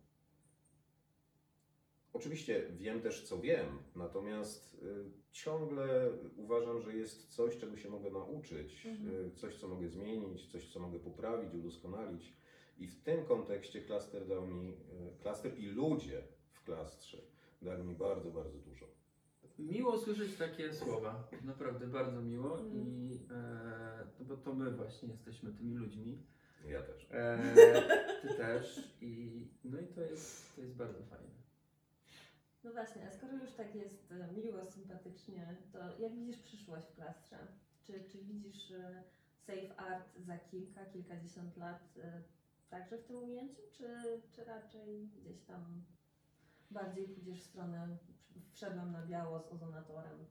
Oczywiście 2.13 2.67
wiem 2.77 3.01
też, 3.01 3.23
co 3.23 3.39
wiem, 3.39 3.65
natomiast 3.95 4.73
y, 4.73 5.11
ciągle 5.31 6.11
uważam, 6.35 6.81
że 6.81 6.95
jest 6.95 7.27
coś, 7.29 7.57
czego 7.57 7.77
się 7.77 7.89
mogę 7.89 8.09
nauczyć, 8.11 8.85
Mhm. 8.85 9.25
y, 9.27 9.31
coś, 9.35 9.55
co 9.59 9.67
mogę 9.67 9.89
zmienić, 9.89 10.51
coś, 10.51 10.67
co 10.73 10.79
mogę 10.79 10.99
poprawić, 10.99 11.53
udoskonalić. 11.53 12.33
I 12.77 12.87
w 12.87 13.03
tym 13.03 13.25
kontekście 13.25 13.81
klaster 13.81 14.27
dał 14.27 14.47
mi, 14.47 14.69
y, 14.69 14.73
klaster 15.21 15.59
i 15.59 15.65
ludzie 15.65 16.23
w 16.51 16.63
klastrze 16.63 17.17
dali 17.61 17.83
mi 17.83 17.95
bardzo, 17.95 18.31
bardzo 18.31 18.57
dużo. 18.59 18.85
Miło 19.59 19.97
słyszeć 19.97 20.35
takie 20.35 20.73
słowa, 20.73 21.27
naprawdę 21.43 21.87
bardzo 21.87 22.21
miło 22.21 22.59
Mhm. 22.59 22.87
i 22.87 23.19
e, 23.31 24.07
no 24.19 24.25
bo 24.25 24.37
to 24.37 24.53
my 24.53 24.71
właśnie 24.71 25.09
jesteśmy 25.09 25.53
tymi 25.53 25.75
ludźmi. 25.75 26.23
Ja 26.65 26.81
też. 26.81 27.07
E, 27.11 27.39
ty 28.21 28.27
też 28.27 28.93
i 29.01 29.41
no 29.63 29.79
i 29.81 29.87
to 29.87 30.01
jest, 30.01 30.55
to 30.55 30.61
jest 30.61 30.75
bardzo 30.75 31.03
fajne. 31.03 31.46
No 32.63 32.71
właśnie, 32.71 33.07
a 33.07 33.11
skoro 33.11 33.33
już 33.33 33.51
tak 33.51 33.75
jest 33.75 34.11
e, 34.11 34.33
miło, 34.33 34.65
sympatycznie, 34.65 35.57
to 35.71 35.79
jak 35.99 36.15
widzisz 36.15 36.37
przyszłość 36.37 36.87
w 36.87 36.95
klastrze? 36.95 37.37
Czy, 37.83 38.03
czy 38.03 38.17
widzisz 38.23 38.71
e, 38.71 39.03
Safe 39.39 39.77
Art 39.77 40.17
za 40.17 40.37
kilka, 40.37 40.85
kilkadziesiąt 40.85 41.57
lat 41.57 41.97
e, 42.03 42.21
także 42.69 42.97
w 42.97 43.03
tym 43.03 43.23
ujęciu, 43.23 43.61
czy, 43.71 43.87
czy 44.31 44.43
raczej 44.43 45.09
gdzieś 45.21 45.41
tam 45.41 45.83
bardziej 46.71 47.07
pójdziesz 47.07 47.41
w 47.41 47.49
stronę 47.49 47.97
wszedłem 48.53 48.91
na 48.91 49.05
biało 49.05 49.39
z 49.39 49.51
ozonatorem? 49.51 50.25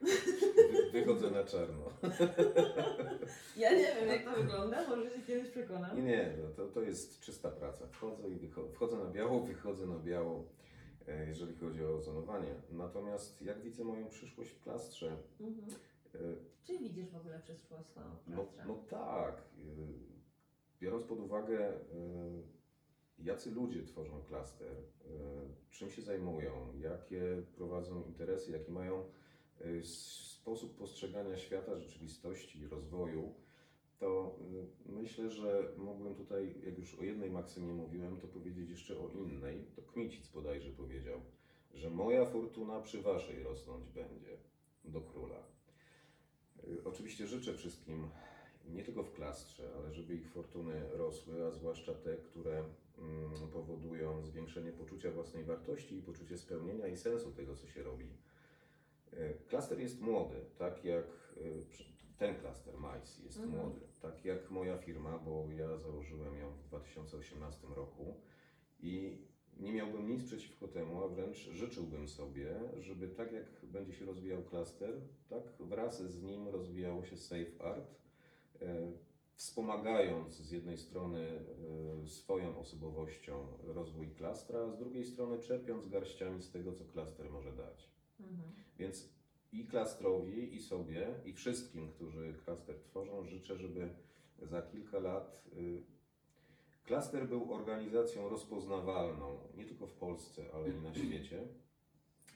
Wy, 0.00 0.10
wychodzę 0.92 1.30
na 1.30 1.44
czarno. 1.44 1.84
Ja 3.56 3.70
nie 3.70 3.94
wiem 3.94 4.08
jak 4.08 4.24
to 4.24 4.42
wygląda, 4.42 4.88
może 4.88 5.10
się 5.10 5.22
kiedyś 5.22 5.50
przekonam. 5.50 5.96
Nie, 5.96 6.02
nie, 6.02 6.34
no 6.42 6.50
to, 6.50 6.68
to 6.68 6.80
jest 6.80 7.20
czysta 7.20 7.50
praca. 7.50 7.86
Wchodzę 7.86 8.30
i 8.30 8.36
wychodzę. 8.36 8.72
Wchodzę 8.72 8.96
na 8.96 9.10
biało, 9.10 9.40
wychodzę 9.40 9.86
na 9.86 9.98
biało, 9.98 10.44
jeżeli 11.26 11.56
chodzi 11.56 11.84
o 11.84 11.94
ozonowanie. 11.96 12.54
Natomiast 12.72 13.42
jak 13.42 13.62
widzę 13.62 13.84
moją 13.84 14.08
przyszłość 14.08 14.50
w 14.50 14.60
klastrze, 14.60 15.16
Mhm. 15.40 15.68
e, 16.14 16.18
Czy 16.64 16.78
widzisz 16.78 17.10
w 17.10 17.16
ogóle 17.16 17.40
przyszłość 17.40 17.86
swoją 17.88 18.16
w 18.16 18.28
No, 18.28 18.46
no 18.66 18.74
tak. 18.90 19.42
y, 19.58 20.14
Biorąc 20.80 21.04
pod 21.04 21.20
uwagę, 21.20 21.72
jacy 23.18 23.50
ludzie 23.50 23.82
tworzą 23.82 24.22
klaster, 24.22 24.76
czym 25.70 25.90
się 25.90 26.02
zajmują, 26.02 26.72
jakie 26.78 27.42
prowadzą 27.56 28.02
interesy, 28.02 28.52
jaki 28.52 28.72
mają 28.72 29.04
sposób 29.82 30.76
postrzegania 30.78 31.36
świata, 31.36 31.76
rzeczywistości, 31.76 32.66
rozwoju, 32.68 33.34
to 33.98 34.36
y, 34.88 34.92
myślę, 34.92 35.30
że 35.30 35.72
mógłbym 35.76 36.14
tutaj, 36.14 36.54
jak 36.66 36.78
już 36.78 36.94
o 36.94 37.02
jednej 37.02 37.30
maksymie 37.30 37.72
mówiłem, 37.72 38.20
to 38.20 38.28
powiedzieć 38.28 38.70
jeszcze 38.70 38.98
o 38.98 39.08
innej. 39.08 39.64
To 39.76 39.82
Kmicic 39.82 40.28
bodajże 40.28 40.70
powiedział, 40.70 41.20
że 41.74 41.90
moja 41.90 42.26
fortuna 42.26 42.80
przy 42.80 43.02
waszej 43.02 43.42
rosnąć 43.42 43.88
będzie 43.88 44.36
do 44.84 45.00
króla. 45.00 45.42
Y, 46.68 46.84
Oczywiście 46.84 47.26
życzę 47.26 47.54
wszystkim, 47.54 48.08
nie 48.68 48.82
tylko 48.82 49.02
w 49.02 49.12
klastrze, 49.12 49.70
ale 49.78 49.92
żeby 49.92 50.14
ich 50.14 50.30
fortuny 50.30 50.88
rosły, 50.92 51.46
a 51.46 51.50
zwłaszcza 51.50 51.94
te, 51.94 52.16
które 52.16 52.64
mm, 52.98 53.48
powodują 53.52 54.26
zwiększenie 54.26 54.72
poczucia 54.72 55.10
własnej 55.10 55.44
wartości 55.44 55.96
i 55.96 56.02
poczucie 56.02 56.38
spełnienia 56.38 56.88
i 56.88 56.96
sensu 56.96 57.32
tego, 57.32 57.56
co 57.56 57.66
się 57.66 57.82
robi. 57.82 58.08
Y, 59.12 59.34
Klaster 59.48 59.80
jest 59.80 60.00
młody, 60.00 60.36
tak 60.58 60.84
jak 60.84 61.06
ten 62.18 62.34
klaster 62.40 62.74
MICE 62.74 63.22
jest 63.24 63.38
Mhm. 63.38 63.56
młody, 63.58 63.80
tak 64.02 64.24
jak 64.24 64.50
moja 64.50 64.78
firma, 64.78 65.18
bo 65.18 65.46
ja 65.50 65.78
założyłem 65.78 66.38
ją 66.38 66.50
w 66.52 66.62
2018 66.62 67.66
roku 67.74 68.14
i 68.80 69.18
nie 69.56 69.72
miałbym 69.72 70.08
nic 70.08 70.24
przeciwko 70.24 70.68
temu, 70.68 71.04
a 71.04 71.08
wręcz 71.08 71.36
życzyłbym 71.36 72.08
sobie, 72.08 72.54
żeby 72.78 73.08
tak 73.08 73.32
jak 73.32 73.46
będzie 73.62 73.92
się 73.92 74.04
rozwijał 74.04 74.42
klaster, 74.42 75.00
tak 75.28 75.42
wraz 75.60 76.02
z 76.02 76.22
nim 76.22 76.48
rozwijało 76.48 77.04
się 77.04 77.16
Safe 77.16 77.64
Art, 77.64 77.94
e, 78.62 78.92
wspomagając 79.34 80.34
z 80.36 80.50
jednej 80.50 80.78
strony 80.78 81.20
e, 82.02 82.06
swoją 82.08 82.58
osobowością 82.58 83.46
rozwój 83.64 84.10
klastra, 84.10 84.60
a 84.60 84.70
z 84.70 84.78
drugiej 84.78 85.04
strony 85.04 85.38
czerpiąc 85.38 85.88
garściami 85.88 86.42
z 86.42 86.50
tego, 86.50 86.72
co 86.72 86.84
klaster 86.84 87.30
może 87.30 87.52
dać. 87.52 87.90
Mhm. 88.20 88.52
Więc 88.78 89.14
i 89.54 89.66
klastrowi, 89.66 90.54
i 90.54 90.62
sobie, 90.62 91.06
i 91.24 91.32
wszystkim, 91.32 91.88
którzy 91.88 92.34
klaster 92.44 92.76
tworzą, 92.80 93.24
życzę, 93.24 93.56
żeby 93.56 93.88
za 94.42 94.62
kilka 94.62 94.98
lat 94.98 95.44
y, 95.56 95.82
klaster 96.84 97.28
był 97.28 97.54
organizacją 97.54 98.28
rozpoznawalną, 98.28 99.38
nie 99.56 99.64
tylko 99.64 99.86
w 99.86 99.94
Polsce, 99.94 100.44
ale 100.54 100.68
i 100.68 100.80
na 100.80 100.94
świecie. 100.94 101.42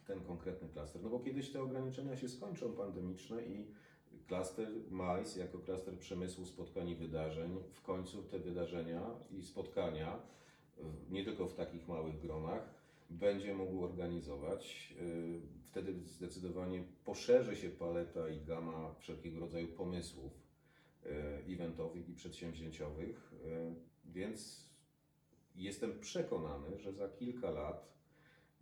Ten 0.06 0.20
konkretny 0.20 0.68
klaster. 0.68 1.02
No 1.02 1.10
bo 1.10 1.20
kiedyś 1.20 1.52
te 1.52 1.62
ograniczenia 1.62 2.16
się 2.16 2.28
skończą 2.28 2.72
pandemiczne 2.72 3.42
i 3.42 3.66
klaster 4.26 4.68
MAIS 4.90 5.36
jako 5.36 5.58
klaster 5.58 5.98
przemysłu 5.98 6.44
spotkań 6.44 6.88
i 6.88 6.96
wydarzeń, 6.96 7.58
w 7.72 7.82
końcu 7.82 8.22
te 8.22 8.38
wydarzenia 8.38 9.02
i 9.30 9.42
spotkania, 9.42 10.22
nie 11.10 11.24
tylko 11.24 11.46
w 11.46 11.54
takich 11.54 11.88
małych 11.88 12.20
gronach, 12.20 12.77
będzie 13.10 13.54
mógł 13.54 13.84
organizować. 13.84 14.94
Yy, 15.00 15.58
Wtedy 15.68 15.94
zdecydowanie 16.06 16.84
poszerzy 17.04 17.56
się 17.56 17.70
paleta 17.70 18.28
i 18.28 18.40
gama 18.40 18.94
wszelkiego 18.98 19.40
rodzaju 19.40 19.68
pomysłów 19.68 20.32
yy, 21.04 21.54
eventowych 21.54 22.08
i 22.08 22.14
przedsięwzięciowych, 22.14 23.32
yy, 23.44 23.74
więc 24.04 24.68
jestem 25.56 26.00
przekonany, 26.00 26.78
że 26.78 26.92
za 26.92 27.08
kilka 27.08 27.50
lat 27.50 27.92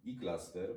i 0.04 0.16
klaster, 0.16 0.70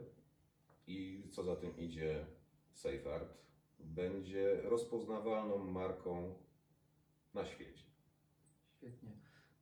i 0.88 1.24
co 1.32 1.44
za 1.44 1.56
tym 1.56 1.78
idzie 1.78 2.26
SafeArt, 2.74 3.38
będzie 3.80 4.62
rozpoznawalną 4.64 5.58
marką 5.58 6.36
na 7.34 7.46
świecie. 7.46 7.84
Świetnie. 8.78 9.19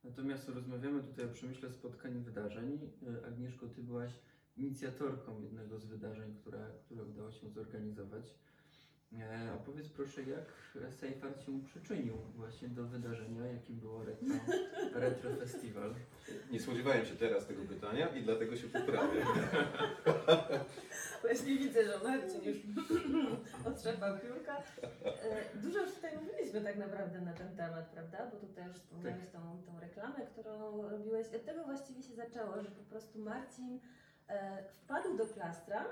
Natomiast 0.08 0.48
rozmawiamy 0.48 1.02
tutaj 1.02 1.26
o 1.26 1.28
przemyśle 1.28 1.70
spotkań 1.70 2.16
i 2.16 2.20
wydarzeń. 2.20 2.78
Y, 3.02 3.26
Agnieszko, 3.26 3.66
ty 3.68 3.82
byłaś 3.82 4.12
inicjatorką 4.56 5.42
jednego 5.42 5.78
z 5.78 5.86
wydarzeń, 5.86 6.34
które, 6.34 6.70
które 6.84 7.04
udało 7.04 7.32
się 7.32 7.50
zorganizować. 7.50 8.34
E, 9.12 9.54
opowiedz 9.54 9.88
proszę, 9.88 10.22
jak 10.22 10.44
Sejfart 10.94 11.40
się 11.46 11.60
przyczynił 11.64 12.14
właśnie 12.36 12.68
do 12.68 12.84
wydarzenia, 12.84 13.46
jakim 13.46 13.76
było 13.76 14.04
Retro, 14.04 14.28
Retro 15.00 15.36
Festival. 15.36 15.94
Nie 16.50 16.60
spodziewałem 16.60 17.04
się 17.06 17.16
teraz 17.16 17.46
tego 17.46 17.62
pytania 17.62 18.08
i 18.08 18.22
dlatego 18.22 18.56
się 18.56 18.68
poprawię. 18.68 19.24
Właśnie 21.22 21.58
widzę, 21.58 21.84
że 21.84 21.98
Marcin 22.04 22.44
już 22.44 22.56
otrzepał 23.72 24.18
piórka. 24.18 24.56
E, 25.04 25.58
Dużo 25.58 25.78
już 25.78 25.94
tutaj 25.94 26.18
mówiliśmy 26.18 26.60
tak 26.60 26.76
naprawdę 26.76 27.20
na 27.20 27.32
ten 27.32 27.56
temat, 27.56 27.86
prawda? 27.86 28.30
Bo 28.32 28.36
tutaj 28.46 28.66
już 28.68 28.76
wspomniałeś 28.76 29.24
tą, 29.32 29.62
tą 29.66 29.80
reklamę, 29.80 30.26
którą 30.26 30.88
robiłeś. 30.90 31.26
Od 31.26 31.44
tego 31.44 31.64
właściwie 31.64 32.02
się 32.02 32.14
zaczęło, 32.14 32.62
że 32.62 32.70
po 32.70 32.82
prostu 32.82 33.18
Marcin 33.18 33.80
e, 34.28 34.62
wpadł 34.64 35.16
do 35.16 35.26
klastra 35.26 35.84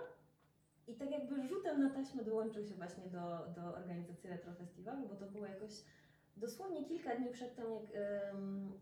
i 0.86 0.94
tak 0.94 1.10
jakby 1.10 1.48
rzutem 1.48 1.80
na 1.80 1.90
taśmę 1.90 2.24
dołączył 2.24 2.64
się 2.64 2.74
właśnie 2.74 3.04
do, 3.06 3.46
do 3.56 3.74
organizacji 3.74 4.30
Retro 4.30 4.54
Festiwalu, 4.54 5.08
bo 5.08 5.14
to 5.14 5.26
było 5.26 5.46
jakoś 5.46 5.84
dosłownie 6.36 6.84
kilka 6.84 7.16
dni 7.16 7.30
przed 7.30 7.56
tym, 7.56 7.66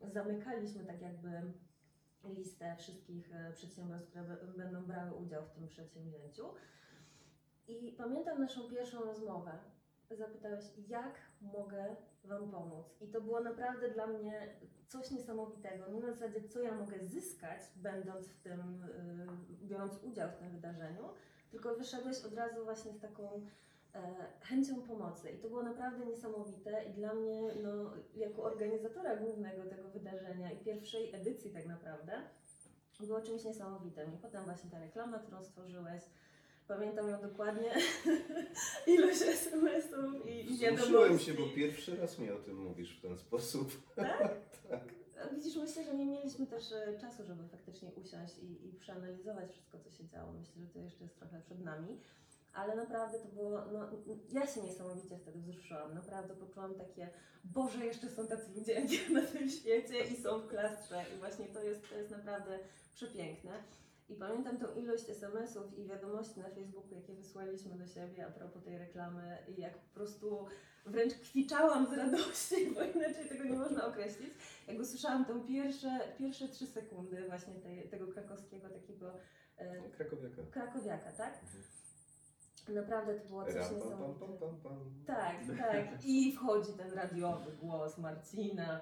jak 0.00 0.12
zamykaliśmy 0.12 0.84
tak 0.84 1.00
jakby 1.00 1.30
listę 2.24 2.76
wszystkich 2.78 3.34
e, 3.34 3.52
przedsiębiorstw, 3.52 4.10
które 4.10 4.24
będą 4.56 4.84
brały 4.84 5.14
udział 5.14 5.46
w 5.46 5.50
tym 5.50 5.68
przedsięwzięciu. 5.68 6.44
I 7.68 7.94
pamiętam 7.98 8.40
naszą 8.40 8.70
pierwszą 8.70 9.04
rozmowę. 9.04 9.58
Zapytałeś, 10.10 10.64
jak 10.88 11.14
mogę 11.40 11.96
Wam 12.24 12.50
pomóc? 12.50 12.86
I 13.00 13.08
to 13.08 13.20
było 13.20 13.40
naprawdę 13.40 13.90
dla 13.90 14.06
mnie 14.06 14.56
coś 14.88 15.10
niesamowitego. 15.10 15.88
Nie 15.88 16.00
na 16.00 16.12
zasadzie, 16.12 16.48
co 16.48 16.60
ja 16.60 16.74
mogę 16.74 17.04
zyskać, 17.04 17.60
będąc 17.76 18.28
w 18.28 18.42
tym, 18.42 18.60
y, 19.62 19.66
biorąc 19.66 20.02
udział 20.02 20.30
w 20.30 20.36
tym 20.36 20.50
wydarzeniu, 20.50 21.08
tylko 21.54 21.74
wyszedłeś 21.74 22.24
od 22.24 22.34
razu 22.34 22.64
właśnie 22.64 22.92
z 22.92 23.00
taką 23.00 23.46
e, 23.94 24.00
chęcią 24.40 24.82
pomocy. 24.82 25.30
I 25.30 25.38
to 25.38 25.48
było 25.48 25.62
naprawdę 25.62 26.06
niesamowite. 26.06 26.84
I 26.84 26.92
dla 26.92 27.14
mnie, 27.14 27.54
no, 27.62 27.92
jako 28.16 28.42
organizatora 28.42 29.16
głównego 29.16 29.62
tego 29.62 29.88
wydarzenia 29.88 30.52
i 30.52 30.56
pierwszej 30.56 31.14
edycji 31.14 31.50
tak 31.50 31.66
naprawdę, 31.66 32.22
było 33.00 33.20
czymś 33.20 33.44
niesamowitym. 33.44 34.14
I 34.14 34.16
potem 34.16 34.44
właśnie 34.44 34.70
ta 34.70 34.78
reklama, 34.78 35.18
którą 35.18 35.44
stworzyłeś, 35.44 36.02
pamiętam 36.68 37.08
ją 37.08 37.20
dokładnie, 37.20 37.74
ilość 38.94 39.22
SMS-ów 39.22 40.26
i, 40.26 40.58
wiadomości. 40.58 40.76
Wzruszyłem 40.76 41.18
się, 41.18 41.34
bo 41.34 41.48
pierwszy 41.56 41.96
raz 41.96 42.18
mi 42.18 42.30
o 42.30 42.36
tym 42.36 42.56
mówisz 42.56 42.98
w 42.98 43.02
ten 43.02 43.18
sposób. 43.18 43.94
Tak? 43.94 44.34
Tak. 44.70 45.03
Widzisz, 45.32 45.56
myślę, 45.56 45.84
że 45.84 45.94
nie 45.94 46.06
mieliśmy 46.06 46.46
też 46.46 46.72
e, 46.72 46.98
czasu, 47.00 47.24
żeby 47.24 47.48
faktycznie 47.48 47.92
usiąść 47.92 48.38
i, 48.38 48.68
i 48.68 48.72
przeanalizować 48.72 49.50
wszystko, 49.52 49.78
co 49.78 49.90
się 49.90 50.06
działo. 50.06 50.32
Myślę, 50.32 50.62
że 50.62 50.68
to 50.68 50.78
jeszcze 50.78 51.04
jest 51.04 51.16
trochę 51.16 51.40
przed 51.40 51.60
nami. 51.60 52.00
Ale 52.54 52.76
naprawdę 52.76 53.18
to 53.18 53.28
było, 53.28 53.64
no, 53.72 53.90
ja 54.32 54.46
się 54.46 54.62
niesamowicie 54.62 55.18
wtedy 55.18 55.38
wzruszyłam. 55.38 55.94
Naprawdę 55.94 56.34
poczułam 56.34 56.74
takie, 56.74 57.10
Boże, 57.44 57.86
jeszcze 57.86 58.10
są 58.10 58.26
tacy 58.26 58.50
ludzie 58.54 58.86
na 59.10 59.22
tym 59.22 59.50
świecie 59.50 60.04
i 60.04 60.16
są 60.16 60.38
w 60.38 60.48
klastrze. 60.48 61.04
I 61.14 61.18
właśnie 61.18 61.46
to 61.46 61.62
jest, 61.62 61.88
to 61.88 61.96
jest 61.96 62.10
naprawdę 62.10 62.58
przepiękne. 62.94 63.62
I 64.08 64.14
pamiętam 64.14 64.58
tą 64.58 64.74
ilość 64.74 65.10
SMS-ów 65.10 65.78
i 65.78 65.84
wiadomości 65.84 66.40
na 66.40 66.48
Facebooku, 66.48 66.94
jakie 66.94 67.14
wysłaliśmy 67.14 67.74
do 67.78 67.86
siebie 67.86 68.26
a 68.26 68.30
propos 68.30 68.62
tej 68.64 68.78
reklamy 68.78 69.38
i 69.48 69.60
jak 69.60 69.78
po 69.78 69.94
prostu 69.94 70.46
wręcz 70.86 71.14
kwiczałam 71.14 71.86
z 71.86 71.92
radości, 71.92 72.70
bo 72.74 72.82
inaczej 72.82 73.28
tego 73.28 73.44
nie 73.44 73.58
można 73.58 73.86
określić. 73.86 74.30
Jak 74.68 74.80
usłyszałam 74.80 75.24
tą 75.24 75.40
pierwsze, 75.40 76.00
pierwsze 76.18 76.48
trzy 76.48 76.66
sekundy 76.66 77.28
właśnie 77.28 77.54
tej, 77.54 77.88
tego 77.88 78.06
krakowskiego 78.06 78.68
takiego 78.68 79.12
e, 79.56 79.90
Krakowiaka. 79.90 80.42
krakowiaka, 80.50 81.12
tak? 81.12 81.40
Naprawdę 82.68 83.14
to 83.20 83.28
było 83.28 83.44
coś 83.44 83.54
Ram, 83.54 83.64
pam, 83.64 83.78
pam, 83.78 83.88
niesamowitego. 83.88 84.36
pam, 84.36 84.60
pam, 84.60 84.60
pam. 84.60 85.04
Tak, 85.06 85.36
tak. 85.58 86.04
I 86.04 86.32
wchodzi 86.32 86.72
ten 86.72 86.92
radiowy 86.92 87.52
głos 87.52 87.98
Marcina, 87.98 88.80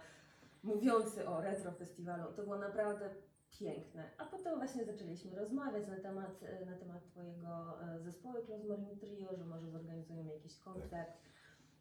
mówiący 0.63 1.29
o 1.29 1.41
retro 1.41 1.73
festiwalu. 1.73 2.33
To 2.37 2.43
było 2.43 2.59
naprawdę 2.59 3.11
piękne. 3.59 4.11
A 4.19 4.25
potem 4.25 4.59
właśnie 4.59 4.85
zaczęliśmy 4.85 5.37
rozmawiać 5.37 5.89
na 5.89 5.97
temat, 5.97 6.43
e, 6.43 6.67
na 6.67 6.77
temat 6.77 7.05
Twojego 7.05 7.83
e, 7.83 8.01
zespołu 8.01 8.35
Rozmarin 8.49 8.99
Trio, 8.99 9.37
że 9.37 9.45
może 9.45 9.71
zorganizujemy 9.71 10.35
jakiś 10.35 10.59
koncert. 10.59 11.13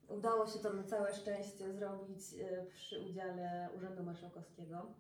Udało 0.07 0.47
się 0.47 0.60
to 0.60 0.73
na 0.73 0.84
całe 0.84 1.13
szczęście 1.13 1.73
zrobić 1.73 2.19
e, 2.34 2.65
przy 2.65 2.99
udziale 2.99 3.69
Urzędu 3.77 4.03
Marszałkowskiego 4.03 4.93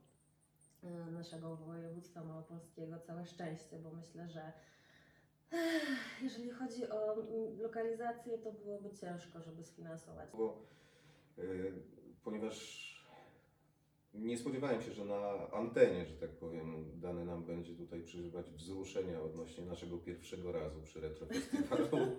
naszego 1.11 1.55
województwa 1.55 2.23
małopolskiego. 2.23 2.99
Całe 2.99 3.25
szczęście, 3.25 3.79
bo 3.79 3.91
myślę, 3.91 4.29
że 4.29 4.51
Jeżeli 6.23 6.49
chodzi 6.49 6.89
o 6.89 7.15
lokalizację, 7.57 8.37
to 8.37 8.51
byłoby 8.51 8.89
ciężko, 8.89 9.41
żeby 9.41 9.63
sfinansować. 9.63 10.29
Bo, 10.33 10.61
y, 11.37 11.73
ponieważ 12.23 12.90
nie 14.13 14.37
spodziewałem 14.37 14.81
się, 14.81 14.91
że 14.91 15.05
na 15.05 15.51
antenie, 15.51 16.05
że 16.05 16.15
tak 16.15 16.29
powiem, 16.29 16.85
dane 16.99 17.25
nam 17.25 17.43
będzie 17.43 17.75
tutaj 17.75 18.03
przeżywać 18.03 18.51
wzruszenia 18.51 19.21
odnośnie 19.21 19.65
naszego 19.65 19.97
pierwszego 19.97 20.51
razu 20.51 20.81
przy 20.81 21.01
Retro 21.01 21.27
Festiwalu. 21.27 21.97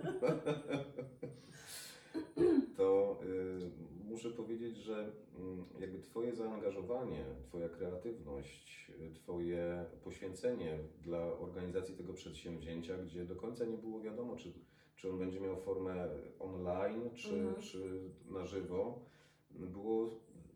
to 2.77 3.19
y, 3.25 3.71
muszę 4.05 4.31
powiedzieć, 4.31 4.77
że 4.77 5.13
mm, 5.39 5.65
jakby 5.79 5.99
Twoje 5.99 6.35
zaangażowanie, 6.35 7.25
Twoja 7.43 7.69
kreatywność, 7.69 8.93
y, 9.01 9.15
Twoje 9.15 9.85
poświęcenie 10.05 10.79
dla 11.03 11.39
organizacji 11.39 11.95
tego 11.95 12.13
przedsięwzięcia, 12.13 12.99
gdzie 12.99 13.25
do 13.25 13.37
końca 13.37 13.65
nie 13.65 13.77
było 13.77 14.01
wiadomo, 14.01 14.37
czy, 14.37 14.53
czy 14.97 15.11
on 15.11 15.19
będzie 15.19 15.41
miał 15.41 15.57
formę 15.57 16.09
online, 16.39 17.11
czy, 17.15 17.35
Mhm. 17.35 17.55
czy 17.63 18.11
na 18.31 18.47
żywo, 18.47 19.05
było 19.51 20.11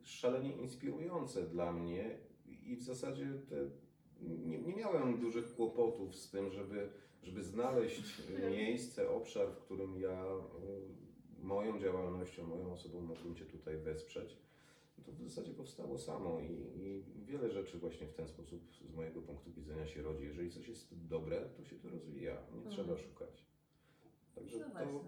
szalenie 0.08 0.56
inspirujące 0.56 1.42
dla 1.42 1.72
mnie 1.72 2.18
i 2.66 2.76
w 2.76 2.82
zasadzie 2.82 3.26
te, 3.48 3.56
nie, 4.22 4.58
nie 4.58 4.76
miałem 4.76 5.20
dużych 5.20 5.54
kłopotów 5.54 6.16
z 6.16 6.30
tym, 6.30 6.50
żeby, 6.50 6.88
żeby 7.22 7.42
znaleźć 7.44 8.22
miejsce, 8.50 9.10
obszar, 9.10 9.48
w 9.52 9.58
którym 9.58 10.00
ja 10.00 10.24
y, 10.24 11.44
moją 11.44 11.78
działalnością, 11.80 12.46
moją 12.46 12.72
osobą 12.72 13.00
mogłem 13.00 13.34
Cię 13.36 13.44
tutaj 13.44 13.78
wesprzeć. 13.78 14.36
To 15.06 15.12
w 15.12 15.22
zasadzie 15.22 15.52
powstało 15.54 15.98
samo 15.98 16.40
i, 16.40 16.52
i 16.80 17.04
wiele 17.24 17.50
rzeczy 17.50 17.78
właśnie 17.78 18.06
w 18.06 18.14
ten 18.14 18.28
sposób 18.28 18.60
z 18.90 18.94
mojego 18.94 19.22
punktu 19.22 19.52
widzenia 19.52 19.86
się 19.86 20.02
rodzi. 20.02 20.24
Jeżeli 20.24 20.50
coś 20.50 20.68
jest 20.68 21.06
dobre, 21.08 21.40
to 21.56 21.64
się 21.64 21.76
to 21.76 21.88
rozwija, 21.88 22.32
nie 22.34 22.56
Mhm. 22.56 22.70
trzeba 22.70 22.96
szukać. 22.96 23.46
Także 24.34 24.58
No 24.58 24.64
to. 24.64 25.04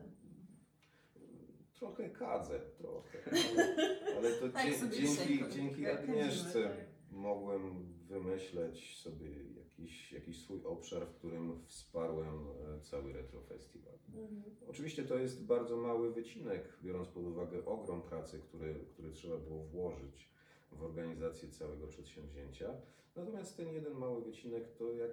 Trochę 1.78 2.10
kadzę, 2.10 2.60
trochę, 2.78 3.18
ale, 3.26 3.76
ale 4.16 4.30
to 4.32 4.48
Tak 4.48 4.66
dzie- 4.66 4.78
sobie 4.78 4.96
dzięki, 4.96 5.08
dzisiaj 5.08 5.38
dzięki 5.50 5.82
kadzimy, 5.82 5.92
Agnieszce 5.92 6.62
tak. 6.62 6.76
mogłem 7.10 7.92
wymyśleć 8.06 8.96
sobie 8.98 9.26
jakiś, 9.56 10.12
jakiś 10.12 10.42
swój 10.42 10.64
obszar, 10.64 11.06
w 11.06 11.14
którym 11.14 11.64
wsparłem 11.66 12.46
e, 12.78 12.80
cały 12.80 13.12
Retro 13.12 13.40
Festiwal. 13.42 13.94
Mhm. 14.08 14.42
Oczywiście 14.68 15.04
to 15.04 15.18
jest 15.18 15.46
bardzo 15.46 15.76
mały 15.76 16.12
wycinek, 16.14 16.78
biorąc 16.82 17.08
pod 17.08 17.24
uwagę 17.26 17.64
ogrom 17.64 18.02
pracy, 18.02 18.38
który, 18.40 18.74
który 18.92 19.12
trzeba 19.12 19.36
było 19.36 19.64
włożyć 19.64 20.28
w 20.72 20.82
organizację 20.82 21.48
całego 21.48 21.86
przedsięwzięcia. 21.86 22.74
Natomiast 23.16 23.56
ten 23.56 23.68
jeden 23.68 23.94
mały 23.94 24.24
wycinek 24.24 24.68
to 24.68 24.92
jak 24.92 25.10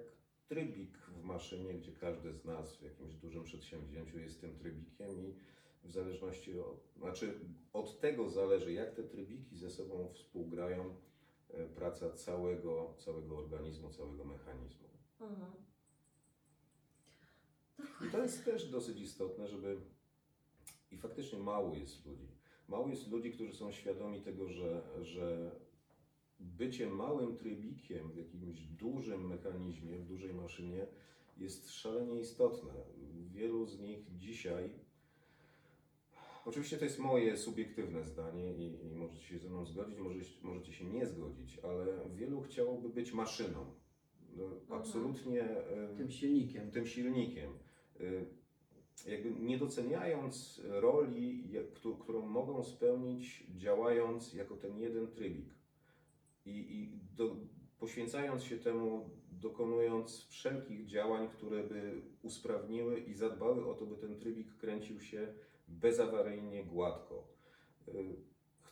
trybik 0.48 0.98
w 0.98 1.22
maszynie, 1.22 1.74
gdzie 1.74 1.92
każdy 1.92 2.32
z 2.32 2.44
nas 2.44 2.76
w 2.76 2.82
jakimś 2.82 3.14
dużym 3.14 3.44
przedsięwzięciu 3.44 4.18
jest 4.18 4.40
tym 4.40 4.58
trybikiem 4.58 5.20
i 5.26 5.34
w 5.86 5.92
zależności 5.92 6.58
od, 6.58 6.92
znaczy 6.96 7.40
od 7.72 8.00
tego 8.00 8.30
zależy, 8.30 8.72
jak 8.72 8.94
te 8.94 9.02
trybiki 9.02 9.56
ze 9.56 9.70
sobą 9.70 10.08
współgrają, 10.14 10.94
e, 11.50 11.66
praca 11.66 12.10
całego, 12.10 12.94
całego 12.98 13.38
organizmu, 13.38 13.90
całego 13.90 14.24
mechanizmu. 14.24 14.88
Mhm. 15.20 15.52
I 18.08 18.10
to 18.12 18.22
jest 18.22 18.44
też 18.44 18.70
dosyć 18.70 19.00
istotne, 19.00 19.48
żeby. 19.48 19.80
I 20.90 20.96
faktycznie 20.96 21.38
mało 21.38 21.74
jest 21.74 22.06
ludzi. 22.06 22.28
Mało 22.68 22.88
jest 22.88 23.10
ludzi, 23.10 23.32
którzy 23.32 23.52
są 23.52 23.72
świadomi 23.72 24.20
tego, 24.20 24.48
że, 24.48 24.82
że 25.02 25.56
bycie 26.40 26.90
małym 26.90 27.36
trybikiem 27.36 28.10
w 28.10 28.16
jakimś 28.16 28.60
dużym 28.60 29.26
mechanizmie, 29.26 29.98
w 29.98 30.06
dużej 30.06 30.34
maszynie 30.34 30.86
jest 31.36 31.70
szalenie 31.70 32.20
istotne. 32.20 32.72
Wielu 33.30 33.66
z 33.66 33.80
nich 33.80 34.16
dzisiaj. 34.16 34.70
Oczywiście 36.46 36.78
to 36.78 36.84
jest 36.84 36.98
moje 36.98 37.36
subiektywne 37.36 38.04
zdanie 38.04 38.54
i, 38.54 38.86
i 38.86 38.94
możecie 38.94 39.22
się 39.22 39.38
ze 39.38 39.48
mną 39.48 39.66
zgodzić, 39.66 39.98
możecie, 39.98 40.30
możecie 40.42 40.72
się 40.72 40.84
nie 40.84 41.06
zgodzić, 41.06 41.58
ale 41.58 41.86
wielu 42.14 42.40
chciałoby 42.40 42.88
być 42.88 43.12
maszyną. 43.12 43.66
No, 44.36 44.76
absolutnie. 44.76 45.48
Tym 45.96 46.10
silnikiem. 46.10 46.70
tym 46.70 46.86
silnikiem. 46.86 47.52
Y, 48.00 48.26
Jakby 49.06 49.30
nie 49.30 49.58
doceniając 49.58 50.62
roli, 50.64 51.52
którą 52.00 52.26
mogą 52.26 52.64
spełnić 52.64 53.46
działając 53.56 54.34
jako 54.34 54.56
ten 54.56 54.78
jeden 54.78 55.08
trybik. 55.08 55.54
I, 56.46 56.50
i 56.50 57.00
do, 57.16 57.36
poświęcając 57.78 58.42
się 58.42 58.58
temu, 58.58 59.10
dokonując 59.32 60.26
wszelkich 60.28 60.86
działań, 60.86 61.28
które 61.28 61.64
by 61.64 62.02
usprawniły 62.22 63.00
i 63.00 63.14
zadbały 63.14 63.66
o 63.66 63.74
to, 63.74 63.86
by 63.86 63.96
ten 63.96 64.18
trybik 64.18 64.56
kręcił 64.56 65.00
się 65.00 65.34
bezawaryjnie, 65.68 66.64
gładko. 66.64 67.28
Y, 67.88 68.16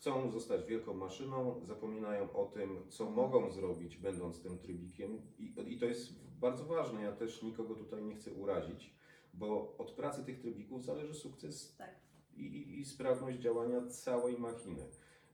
Chcą 0.05 0.31
zostać 0.31 0.65
wielką 0.65 0.95
maszyną, 0.95 1.61
zapominają 1.67 2.33
o 2.33 2.45
tym, 2.47 2.91
co 2.91 3.11
mogą 3.11 3.51
zrobić, 3.51 3.97
będąc 3.97 4.43
tym 4.43 4.59
trybikiem, 4.59 5.23
i, 5.39 5.55
i 5.67 5.79
to 5.79 5.87
jest 5.87 6.25
bardzo 6.41 6.65
ważne. 6.65 7.03
Ja 7.03 7.13
też 7.13 7.43
nikogo 7.43 7.75
tutaj 7.75 8.05
nie 8.05 8.15
chcę 8.15 8.33
urazić, 8.33 8.95
bo 9.35 9.77
od 9.79 9.91
pracy 9.91 10.25
tych 10.25 10.41
trybików 10.41 10.85
zależy 10.85 11.15
sukces 11.15 11.77
Tak. 11.77 12.01
i, 12.37 12.43
i, 12.43 12.81
i 12.81 12.85
sprawność 12.85 13.39
działania 13.39 13.87
całej 13.87 14.39
machiny. 14.39 14.91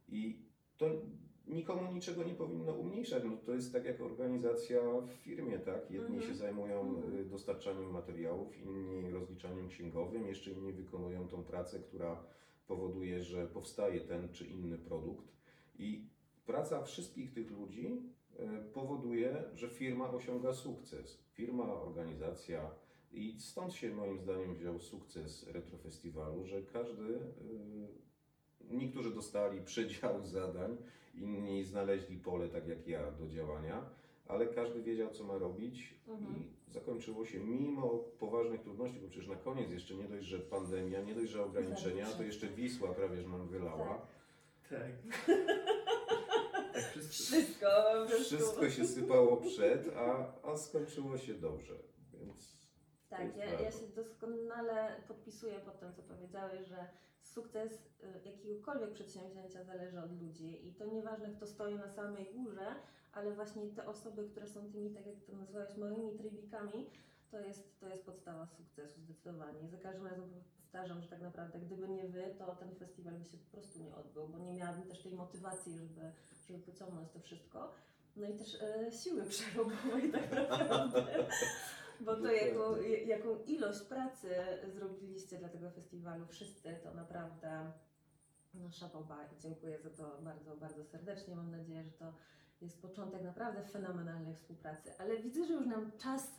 I 0.09 0.43
to 0.77 0.87
nikomu 1.53 1.93
niczego 1.93 2.25
nie 2.25 2.35
powinno 2.35 2.73
umniejszać. 2.73 3.23
No, 3.27 3.37
to 3.47 3.53
jest 3.55 3.73
tak 3.73 3.85
jak 3.85 4.01
organizacja 4.01 4.81
w 5.01 5.11
firmie, 5.11 5.59
tak? 5.59 5.91
Jedni 5.91 6.17
Mhm. 6.17 6.23
się 6.23 6.35
zajmują 6.35 6.81
Mhm. 6.81 7.19
y, 7.19 7.25
dostarczaniem 7.25 7.91
materiałów, 7.91 8.59
inni 8.59 9.11
rozliczaniem 9.11 9.69
księgowym, 9.69 10.27
jeszcze 10.27 10.51
inni 10.51 10.73
wykonują 10.73 11.29
tą 11.29 11.45
pracę, 11.45 11.81
która 11.81 12.25
powoduje, 12.67 13.23
że 13.23 13.47
powstaje 13.47 14.01
ten 14.01 14.29
czy 14.33 14.45
inny 14.47 14.79
produkt. 14.79 15.33
I 15.79 16.05
praca 16.47 16.83
wszystkich 16.83 17.33
tych 17.33 17.51
ludzi 17.51 17.87
y, 18.41 18.73
powoduje, 18.75 19.45
firma 19.69 20.11
osiąga 20.11 20.53
sukces. 20.53 21.19
Firma, 21.33 21.65
organizacja 21.75 22.71
i 23.13 23.41
stąd 23.41 23.73
się 23.75 23.95
moim 23.95 24.19
zdaniem 24.19 24.55
wziął 24.55 24.79
sukces 24.81 25.49
Retrofestiwalu, 25.49 26.45
że 26.47 26.63
każdy, 26.63 27.13
y, 27.15 27.19
niektórzy 28.71 29.15
dostali 29.15 29.61
przedział 29.65 30.25
zadań, 30.25 30.77
inni 31.21 31.64
znaleźli 31.64 32.16
pole 32.16 32.49
tak 32.49 32.68
jak 32.68 32.89
ja 32.89 33.11
do 33.11 33.29
działania, 33.29 33.85
ale 34.27 34.47
każdy 34.47 34.83
wiedział 34.83 35.11
co 35.11 35.25
ma 35.25 35.39
robić 35.39 35.95
Mhm. 36.09 36.35
i 36.68 36.73
zakończyło 36.73 37.27
się 37.27 37.39
mimo 37.41 37.89
poważnych 38.18 38.61
trudności, 38.61 39.01
bo 39.01 39.09
przecież 39.09 39.29
na 39.29 39.37
koniec 39.37 39.73
jeszcze 39.73 39.95
nie 39.95 40.09
dość, 40.09 40.27
że 40.27 40.39
pandemia, 40.39 41.01
nie 41.03 41.14
dość, 41.14 41.31
że 41.31 41.45
ograniczenia, 41.45 42.07
to 42.07 42.23
jeszcze 42.23 42.47
Wisła 42.49 42.95
prawie 42.95 43.23
że 43.23 43.29
nam 43.29 43.49
wylała. 43.49 44.07
Tak. 44.71 44.93
Tak, 46.73 46.89
wszyscy. 46.91 47.11
Wszystko, 47.35 47.66
prostu. 48.09 48.25
Wszystko 48.25 48.71
się 48.71 48.87
sypało 48.87 49.37
przed, 49.37 49.89
a, 49.97 50.33
a 50.43 50.57
skończyło 50.57 51.18
się 51.18 51.35
dobrze. 51.35 51.75
Więc 52.12 52.68
Tak, 53.09 53.37
ja, 53.37 53.45
ja 53.61 53.71
się 53.71 53.87
doskonale 53.97 54.97
podpisuję 55.09 55.61
pod 55.61 55.81
tym, 55.81 55.93
co 55.93 56.03
powiedziałeś, 56.03 56.68
że 56.68 56.89
sukces 57.35 57.72
y, 57.72 58.28
jakiegokolwiek 58.28 58.93
przedsięwzięcia 58.93 59.64
zależy 59.64 60.01
od 60.01 60.22
ludzi 60.22 60.68
i 60.68 60.74
to 60.74 60.87
nieważne, 60.87 61.28
kto 61.28 61.47
stoi 61.47 61.74
na 61.74 61.89
samej 61.89 62.26
górze, 62.35 62.74
ale 63.12 63.33
właśnie 63.33 63.66
te 63.66 63.87
osoby, 63.87 64.28
które 64.31 64.47
są 64.49 64.72
tymi, 64.72 64.91
tak 64.91 65.07
jak 65.07 65.16
to 65.20 65.33
nazwałeś, 65.33 65.76
małymi 65.76 66.18
trybikami, 66.18 66.91
to 67.31 67.41
jest, 67.41 67.81
to 67.81 67.89
jest 67.89 68.05
podstawa 68.05 68.47
sukcesu 68.47 69.01
zdecydowanie. 69.01 69.68
Za 69.68 69.76
każdym 69.76 70.07
razem 70.07 70.31
powtarzam, 70.57 71.03
że 71.03 71.09
tak 71.09 71.22
naprawdę 71.22 71.59
gdyby 71.59 71.89
nie 71.89 72.09
wy, 72.09 72.35
to 72.39 72.55
ten 72.55 72.74
festiwal 72.74 73.14
by 73.14 73.24
się 73.24 73.37
po 73.39 73.57
prostu 73.57 73.83
nie 73.83 73.95
odbył, 73.95 74.28
bo 74.28 74.39
nie 74.39 74.53
miałabym 74.53 74.83
też 74.83 75.03
tej 75.03 75.14
motywacji, 75.14 75.76
żeby, 75.76 76.12
żeby 76.49 76.59
pociągnąć 76.59 77.11
to 77.11 77.20
wszystko. 77.20 77.72
No 78.16 78.28
i 78.28 78.35
też 78.35 78.62
e, 78.62 78.93
siły 78.93 79.24
przerobowej 79.31 80.12
tak 80.12 80.33
naprawdę. 80.33 81.26
Bo 82.01 82.17
to 82.17 82.33
jaką, 82.33 82.77
jaką 83.07 83.39
ilość 83.47 83.81
pracy 83.81 84.29
zrobiliście 84.75 85.39
dla 85.39 85.49
tego 85.49 85.71
festiwalu 85.71 86.27
wszyscy, 86.27 86.77
to 86.83 86.95
naprawdę 86.95 87.73
no 88.55 88.71
szaboba 88.73 89.19
i 89.25 89.41
dziękuję 89.43 89.79
za 89.79 89.91
to 89.91 90.19
bardzo, 90.23 90.57
bardzo 90.57 90.85
serdecznie. 90.85 91.37
Mam 91.37 91.51
nadzieję, 91.51 91.85
że 91.85 91.91
to 91.93 92.13
jest 92.61 92.83
początek 92.83 93.23
naprawdę 93.23 93.63
fenomenalnej 93.63 94.35
współpracy. 94.35 94.93
Ale 94.99 95.19
widzę, 95.19 95.45
że 95.47 95.55
już 95.55 95.67
nam 95.67 95.93
czas 95.99 96.31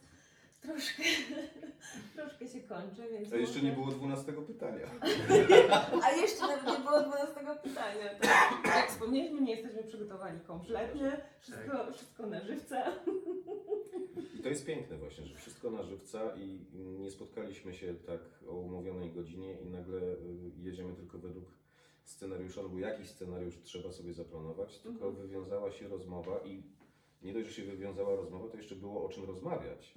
troszkę, 0.62 1.04
troszkę 2.16 2.48
się 2.48 2.62
kończy, 2.62 3.10
więc 3.12 3.34
A 3.34 3.36
jeszcze 3.36 3.56
może- 3.56 3.68
nie 3.70 3.74
było 3.76 3.88
dwunastego 3.88 4.42
pytania. 4.42 4.88
a 6.04 6.12
jeszcze 6.12 6.42
nawet 6.48 6.68
nie 6.68 6.86
było 6.86 7.02
12 7.02 7.36
pytania. 7.64 8.10
Tak, 8.22 8.76
jak 8.76 8.90
wspomnieliśmy, 8.90 9.42
nie 9.42 9.56
jesteśmy 9.56 9.84
przygotowani 9.84 10.40
kompletnie. 10.40 11.22
Wszystko, 11.40 11.94
wszystko 11.94 12.28
na 12.28 12.42
żywca. 12.42 12.84
I 14.42 14.44
to 14.44 14.50
jest 14.50 14.66
piękne 14.66 14.98
właśnie, 14.98 15.26
że 15.26 15.36
wszystko 15.36 15.72
na 15.72 15.84
żywca 15.84 16.36
i 16.36 16.60
nie 17.00 17.12
spotkaliśmy 17.12 17.74
się 17.74 17.94
tak 17.96 18.20
o 18.48 18.52
umówionej 18.52 19.12
godzinie 19.12 19.58
i 19.62 19.70
nagle 19.70 20.02
y, 20.02 20.18
jedziemy 20.58 20.94
tylko 20.96 21.18
według 21.20 21.46
scenariusza, 22.04 22.62
no 22.64 22.70
bo 22.70 22.80
jakiś 22.80 23.08
scenariusz 23.10 23.56
trzeba 23.64 23.92
sobie 23.92 24.14
zaplanować, 24.14 24.80
tylko 24.80 25.08
Mhm. 25.08 25.28
wywiązała 25.28 25.72
się 25.72 25.88
rozmowa 25.88 26.40
i 26.46 26.64
nie 27.22 27.34
dość, 27.34 27.48
że 27.48 27.54
się 27.54 27.64
wywiązała 27.64 28.16
rozmowa, 28.16 28.50
to 28.50 28.58
jeszcze 28.58 28.76
było 28.76 29.06
o 29.06 29.10
czym 29.10 29.24
rozmawiać. 29.26 29.94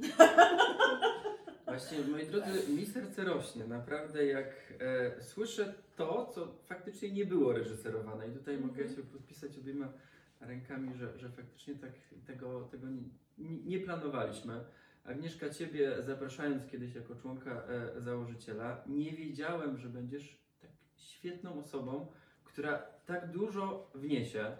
Właśnie, 1.66 1.98
moi 2.10 2.26
drodzy, 2.26 2.72
mi 2.72 2.86
serce 2.86 3.24
rośnie. 3.24 3.64
Naprawdę, 3.66 4.26
jak 4.26 4.74
e, 4.80 5.22
słyszę 5.22 5.74
to, 5.96 6.30
co 6.34 6.48
faktycznie 6.64 7.10
nie 7.12 7.26
było 7.26 7.52
reżyserowane. 7.52 8.28
I 8.28 8.32
tutaj 8.32 8.54
Mhm. 8.54 8.70
mogę 8.72 8.88
się 8.94 9.02
podpisać 9.02 9.58
obiema 9.58 9.92
rękami, 10.40 10.94
że, 10.94 11.18
że 11.18 11.28
faktycznie 11.28 11.74
tak, 11.74 11.92
tego, 12.26 12.68
tego 12.70 12.88
nie, 12.90 13.02
nie, 13.38 13.80
planowaliśmy. 13.80 14.64
Agnieszka, 15.04 15.50
Ciebie 15.50 16.02
zapraszając 16.02 16.66
kiedyś 16.66 16.94
jako 16.94 17.14
członka 17.14 17.50
e, 17.50 18.00
założyciela, 18.00 18.84
nie 18.86 19.12
wiedziałem, 19.12 19.78
że 19.78 19.88
będziesz 19.88 20.38
tak 20.60 20.70
świetną 20.96 21.58
osobą, 21.58 22.06
która 22.44 22.94
tak 23.06 23.30
dużo 23.30 23.90
wniesie. 23.94 24.56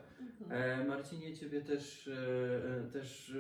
E, 0.51 0.85
Marcinie, 0.85 1.37
Ciebie 1.37 1.61
też, 1.61 2.09
e, 2.09 2.13
e, 2.87 2.91
też 2.91 3.37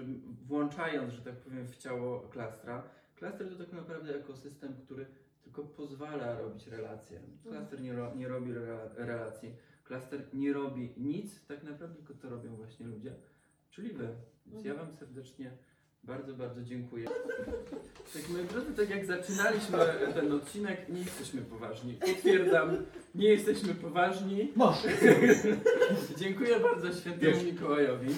włączając, 0.46 1.12
że 1.12 1.22
tak 1.22 1.36
powiem, 1.36 1.68
w 1.68 1.76
ciało 1.76 2.20
klastra. 2.20 2.82
Klaster 3.16 3.48
to 3.50 3.64
tak 3.64 3.72
naprawdę 3.72 4.16
ekosystem, 4.16 4.74
który 4.84 5.06
tylko 5.42 5.62
pozwala 5.62 6.38
robić 6.38 6.66
relacje. 6.66 7.20
Klaster 7.42 7.80
nie, 7.80 7.92
ro, 7.92 8.14
nie 8.14 8.28
robi 8.28 8.52
rela, 8.52 8.88
relacji. 8.96 9.56
Klaster 9.84 10.20
nie 10.32 10.52
robi 10.52 10.94
nic, 10.96 11.46
tak 11.46 11.62
naprawdę 11.62 11.96
tylko 11.96 12.14
to 12.14 12.28
robią 12.28 12.56
właśnie 12.56 12.86
ludzie, 12.86 13.14
czyli 13.70 13.92
Wy. 13.92 14.08
Więc 14.46 14.64
ja 14.64 14.74
Wam 14.74 14.92
serdecznie 14.98 15.50
bardzo, 16.04 16.34
bardzo 16.34 16.62
dziękuję. 16.62 17.08
Tak, 18.12 18.28
moi 18.28 18.44
drodzy, 18.44 18.72
tak 18.72 18.90
jak 18.90 19.06
zaczynaliśmy 19.06 19.78
ten 20.14 20.32
odcinek, 20.32 20.88
nie 20.88 21.00
jesteśmy 21.00 21.42
poważni. 21.42 21.94
Potwierdzam, 21.94 22.76
nie 23.14 23.28
jesteśmy 23.28 23.74
poważni. 23.74 24.52
Masz! 24.56 24.82
Dziękuję 26.20 26.60
bardzo 26.60 27.00
świętemu. 27.00 27.42
Mikołajowi. 27.44 28.08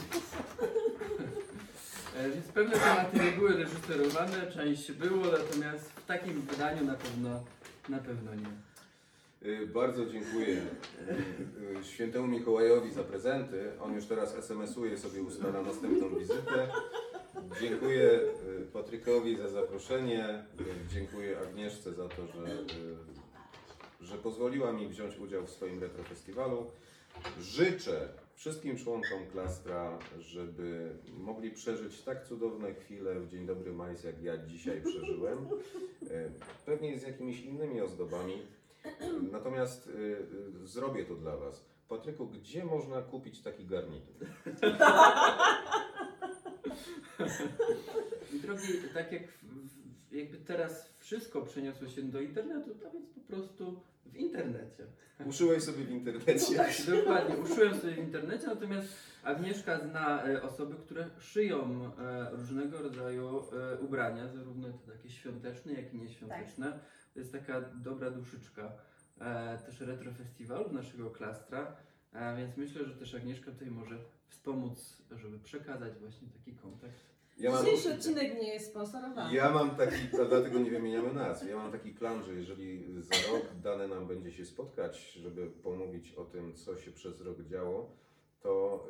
E, 2.17 2.31
Więc 2.31 2.47
pewne 2.47 2.73
tematy 2.79 3.17
nie 3.25 3.33
były 3.33 3.57
reżyserowane, 3.57 4.53
część 4.53 4.93
było, 4.93 5.25
natomiast 5.27 5.91
w 5.93 6.07
takim 6.07 6.41
wydaniu 6.41 6.85
na 6.85 6.95
pewno, 6.95 7.45
na 7.89 7.99
pewno 7.99 8.35
nie. 8.35 8.66
Y, 9.47 9.67
Bardzo 9.67 10.07
dziękuję 10.07 10.47
y, 10.47 11.79
y, 11.81 11.85
świętemu 11.85 12.27
Mikołajowi 12.27 12.93
za 12.93 13.05
prezenty. 13.05 13.73
On 13.81 13.95
już 13.95 14.07
teraz 14.07 14.35
SMS-uje 14.35 14.99
sobie, 14.99 15.23
ustala 15.23 15.63
następną 15.63 16.19
wizytę. 16.19 16.69
Dziękuję 17.61 18.21
Patrykowi 18.73 19.37
za 19.37 19.49
zaproszenie. 19.49 20.45
Dziękuję 20.93 21.39
Agnieszce 21.39 21.93
za 21.93 22.09
to, 22.09 22.27
że, 22.27 22.65
że 24.01 24.19
pozwoliła 24.19 24.73
mi 24.73 24.89
wziąć 24.89 25.19
udział 25.19 25.47
w 25.47 25.51
swoim 25.51 25.81
retrofestiwalu. 25.81 26.67
Życzę 27.41 28.09
wszystkim 28.35 28.77
członkom 28.77 29.27
Klastra, 29.33 29.99
żeby 30.19 30.91
mogli 31.19 31.51
przeżyć 31.51 32.03
tak 32.03 32.27
cudowne 32.27 32.75
chwile 32.75 33.21
w 33.21 33.29
Dzień 33.29 33.47
Dobry 33.47 33.73
Majs, 33.73 34.05
jak 34.05 34.23
ja 34.23 34.39
dzisiaj 34.39 34.83
przeżyłem. 34.83 35.49
Pewnie 36.67 36.99
z 36.99 37.03
jakimiś 37.03 37.41
innymi 37.41 37.81
ozdobami. 37.81 38.43
Natomiast 39.33 39.87
y, 39.87 39.91
y, 40.63 40.67
zrobię 40.67 41.05
to 41.05 41.15
dla 41.15 41.37
Was. 41.37 41.65
Patryku, 41.89 42.27
gdzie 42.27 42.65
można 42.65 43.03
kupić 43.03 43.43
taki 43.43 43.67
garnitur? 43.67 44.17
I 48.33 48.41
drogi, 48.43 48.63
tak 48.95 49.13
jak 49.13 49.23
w, 49.29 49.45
w, 50.11 50.13
jakby 50.13 50.39
teraz 50.39 50.93
wszystko 50.99 51.43
przeniosło 51.43 51.89
się 51.89 52.03
do 52.03 52.21
internetu, 52.21 52.75
to 52.75 52.91
więc 52.91 53.11
po 53.11 53.21
prostu 53.21 53.81
w 54.07 54.17
internecie. 54.17 54.87
Uszyłeś 55.27 55.63
sobie 55.63 55.85
w 55.85 55.91
internecie. 55.91 56.57
Tak, 56.57 56.73
dokładnie. 56.87 57.37
Uszyłem 57.37 57.75
sobie 57.75 57.93
w 57.93 57.99
internecie, 57.99 58.47
natomiast 58.47 58.89
Agnieszka 59.27 59.79
zna 59.79 60.25
e, 60.25 60.43
osoby, 60.43 60.75
które 60.75 61.11
szyją 61.21 61.91
e, 61.99 62.31
różnego 62.31 62.79
rodzaju 62.79 63.43
e, 63.53 63.79
ubrania, 63.79 64.29
zarówno 64.29 64.69
te 64.69 64.93
takie 64.93 65.11
świąteczne, 65.11 65.73
jak 65.73 65.95
i 65.95 65.97
nieświąteczne. 65.97 66.79
To 67.17 67.21
jest 67.21 67.33
taka 67.33 67.61
dobra 67.61 68.11
duszyczka 68.11 68.73
e, 69.21 69.59
też 69.59 69.81
retrofestiwalu 69.81 70.73
naszego 70.73 71.11
klastra, 71.11 71.77
e, 72.13 72.37
więc 72.37 72.57
myślę, 72.57 72.85
że 72.85 72.95
też 72.95 73.15
Agnieszka 73.15 73.51
tutaj 73.51 73.71
może 73.71 73.99
wspomóc, 74.29 75.03
żeby 75.11 75.39
przekazać 75.39 75.99
właśnie 75.99 76.29
taki 76.29 76.53
kontakt. 76.57 76.95
Ja 77.39 77.51
mam, 77.51 77.65
Dzisiejszy 77.65 77.95
odcinek 77.95 78.35
nie 78.35 78.55
jest 78.55 78.71
sponsorowany. 78.71 79.35
ja 79.35 79.51
mam 79.51 79.77
taki, 79.77 79.97
a 80.23 80.25
dlatego 80.25 80.59
nie 80.59 80.71
wymieniamy 80.71 81.13
nazw, 81.13 81.49
ja 81.49 81.57
mam 81.57 81.73
taki 81.73 81.91
plan, 81.91 82.23
że 82.23 82.35
jeżeli 82.35 82.85
za 83.03 83.33
rok 83.33 83.43
dane 83.63 83.89
nam 83.89 84.07
będzie 84.07 84.33
się 84.33 84.45
spotkać, 84.45 85.13
żeby 85.13 85.47
pomówić 85.47 86.13
o 86.13 86.25
tym, 86.25 86.55
co 86.55 86.77
się 86.77 86.93
przez 86.93 87.21
rok 87.21 87.43
działo, 87.43 87.97
to 88.41 88.87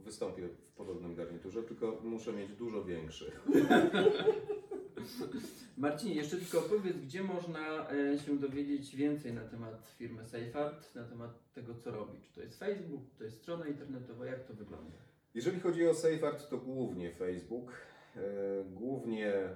y, 0.00 0.02
wystąpię 0.04 0.48
w 0.48 0.72
podobnym 0.76 1.14
garniturze, 1.14 1.62
tylko 1.62 2.00
muszę 2.02 2.32
mieć 2.32 2.52
dużo 2.52 2.84
większy. 2.84 3.32
Marcin, 5.76 6.12
jeszcze 6.12 6.36
tylko 6.36 6.60
powiedz, 6.62 6.96
gdzie 6.96 7.22
można 7.22 7.90
e, 7.90 8.18
się 8.18 8.38
dowiedzieć 8.38 8.96
więcej 8.96 9.32
na 9.32 9.44
temat 9.44 9.86
firmy 9.98 10.24
SafeArt, 10.24 10.94
na 10.94 11.04
temat 11.04 11.52
tego, 11.52 11.74
co 11.74 11.90
robi. 11.90 12.20
Czy 12.20 12.34
to 12.34 12.40
jest 12.40 12.58
Facebook, 12.58 13.08
czy 13.10 13.18
to 13.18 13.24
jest 13.24 13.42
strona 13.42 13.66
internetowa, 13.66 14.26
jak 14.26 14.44
to 14.44 14.54
wygląda? 14.54 14.96
Jeżeli 15.34 15.60
chodzi 15.60 15.86
o 15.86 15.94
SafeArt, 15.94 16.50
to 16.50 16.58
głównie 16.58 17.12
Facebook. 17.12 17.72
E, 18.16 18.20
Głównie 18.64 19.32
e, 19.34 19.54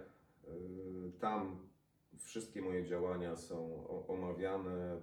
tam 1.20 1.68
wszystkie 2.18 2.62
moje 2.62 2.86
działania 2.86 3.36
są 3.36 3.86
omawiane 4.08 5.00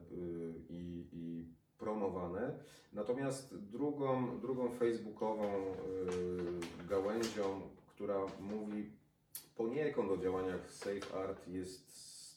i, 0.69 1.07
i 1.13 1.45
promowane. 1.77 2.59
Natomiast 2.93 3.55
drugą, 3.57 4.39
drugą 4.39 4.71
facebookową 4.71 5.75
gałęzią, 6.89 7.61
która 7.87 8.25
mówi 8.39 8.91
poniekąd 9.57 10.11
o 10.11 10.17
działaniach 10.17 10.71
SafeArt 10.71 11.47
jest 11.47 11.95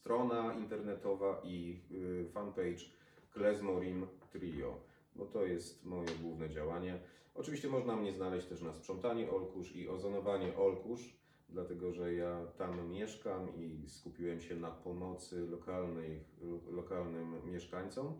strona 0.09 0.55
internetowa 0.55 1.41
i 1.45 1.81
y, 1.93 2.29
fanpage 2.33 2.85
Klezmorim 3.33 4.07
Trio. 4.33 4.81
bo 5.17 5.27
to 5.27 5.47
jest 5.47 5.85
moje 5.85 6.09
główne 6.23 6.51
działanie. 6.51 7.01
Oczywiście 7.35 7.69
można 7.69 7.97
mnie 7.97 8.13
znaleźć 8.13 8.47
też 8.47 8.63
na 8.63 8.73
sprzątanie 8.73 9.31
Olkusz 9.31 9.77
i 9.77 9.89
ozonowanie 9.89 10.57
Olkusz, 10.57 11.17
dlatego 11.49 11.93
że 11.93 12.15
ja 12.15 12.47
tam 12.57 12.91
mieszkam 12.91 13.57
i 13.57 13.89
skupiłem 13.89 14.41
się 14.41 14.57
na 14.57 14.71
pomocy 14.71 15.47
lokalnej, 15.47 16.25
lokalnym 16.71 17.51
mieszkańcom. 17.53 18.19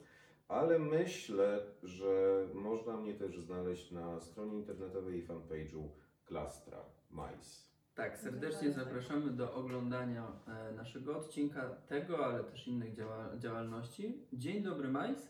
Ale 0.49 0.79
myślę, 0.79 1.67
że 1.83 2.47
można 2.55 2.97
mnie 2.97 3.15
też 3.15 3.41
znaleźć 3.41 3.91
na 3.91 4.21
stronie 4.21 4.57
internetowej 4.57 5.19
i 5.19 5.27
fanpage'u 5.27 5.89
Klastra 6.25 6.85
Mais. 7.11 7.68
Tak, 7.99 8.19
serdecznie 8.19 8.73
zapraszamy 8.73 9.31
do 9.31 9.55
oglądania 9.55 10.33
e, 10.49 10.73
naszego 10.73 11.17
odcinka, 11.19 11.71
tego, 11.89 12.27
ale 12.27 12.45
też 12.45 12.69
innych 12.69 12.95
działa 12.95 13.37
działalności. 13.39 14.27
Dzień 14.33 14.63
dobry 14.63 14.89
Majs, 14.89 15.29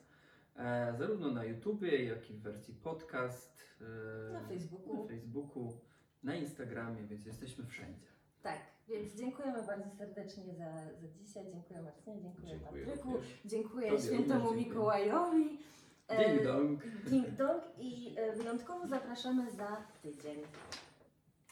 e, 0.56 0.94
zarówno 0.98 1.30
na 1.30 1.44
YouTubie, 1.44 2.04
jak 2.04 2.30
i 2.30 2.34
w 2.34 2.40
wersji 2.42 2.74
podcast, 2.74 3.64
e, 3.80 4.32
Na 4.32 4.48
Facebooku. 4.48 5.02
na 5.02 5.08
Facebooku, 5.08 5.72
na 6.22 6.36
Instagramie, 6.36 7.02
więc 7.02 7.26
jesteśmy 7.26 7.66
wszędzie. 7.66 8.06
Tak, 8.42 8.60
więc 8.88 9.14
dziękujemy 9.14 9.62
bardzo 9.66 9.90
serdecznie 9.98 10.44
za, 10.54 10.72
za 11.00 11.08
dzisiaj. 11.08 11.44
Dziękuję 11.52 11.82
Marcinie, 11.82 12.20
dziękuję, 12.22 12.48
Dziękuję 12.58 12.86
Patryku, 12.86 13.12
również. 13.12 13.40
dziękuję 13.44 13.90
Tobie 13.90 14.02
świętemu. 14.02 14.54
Mikołajowi. 14.54 15.58
Ding 16.18 16.44
dong. 16.44 16.82
Ding 17.10 17.28
dong 17.30 17.62
i 17.78 18.16
wyjątkowo 18.36 18.88
zapraszamy 18.88 19.50
za 19.50 19.76
tydzień. 20.02 20.42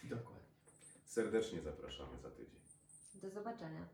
Dokładnie. 0.05 0.36
Serdecznie 1.17 1.61
zapraszamy 1.61 2.19
za 2.23 2.31
tydzień. 2.31 2.61
Do 3.15 3.31
zobaczenia. 3.31 3.87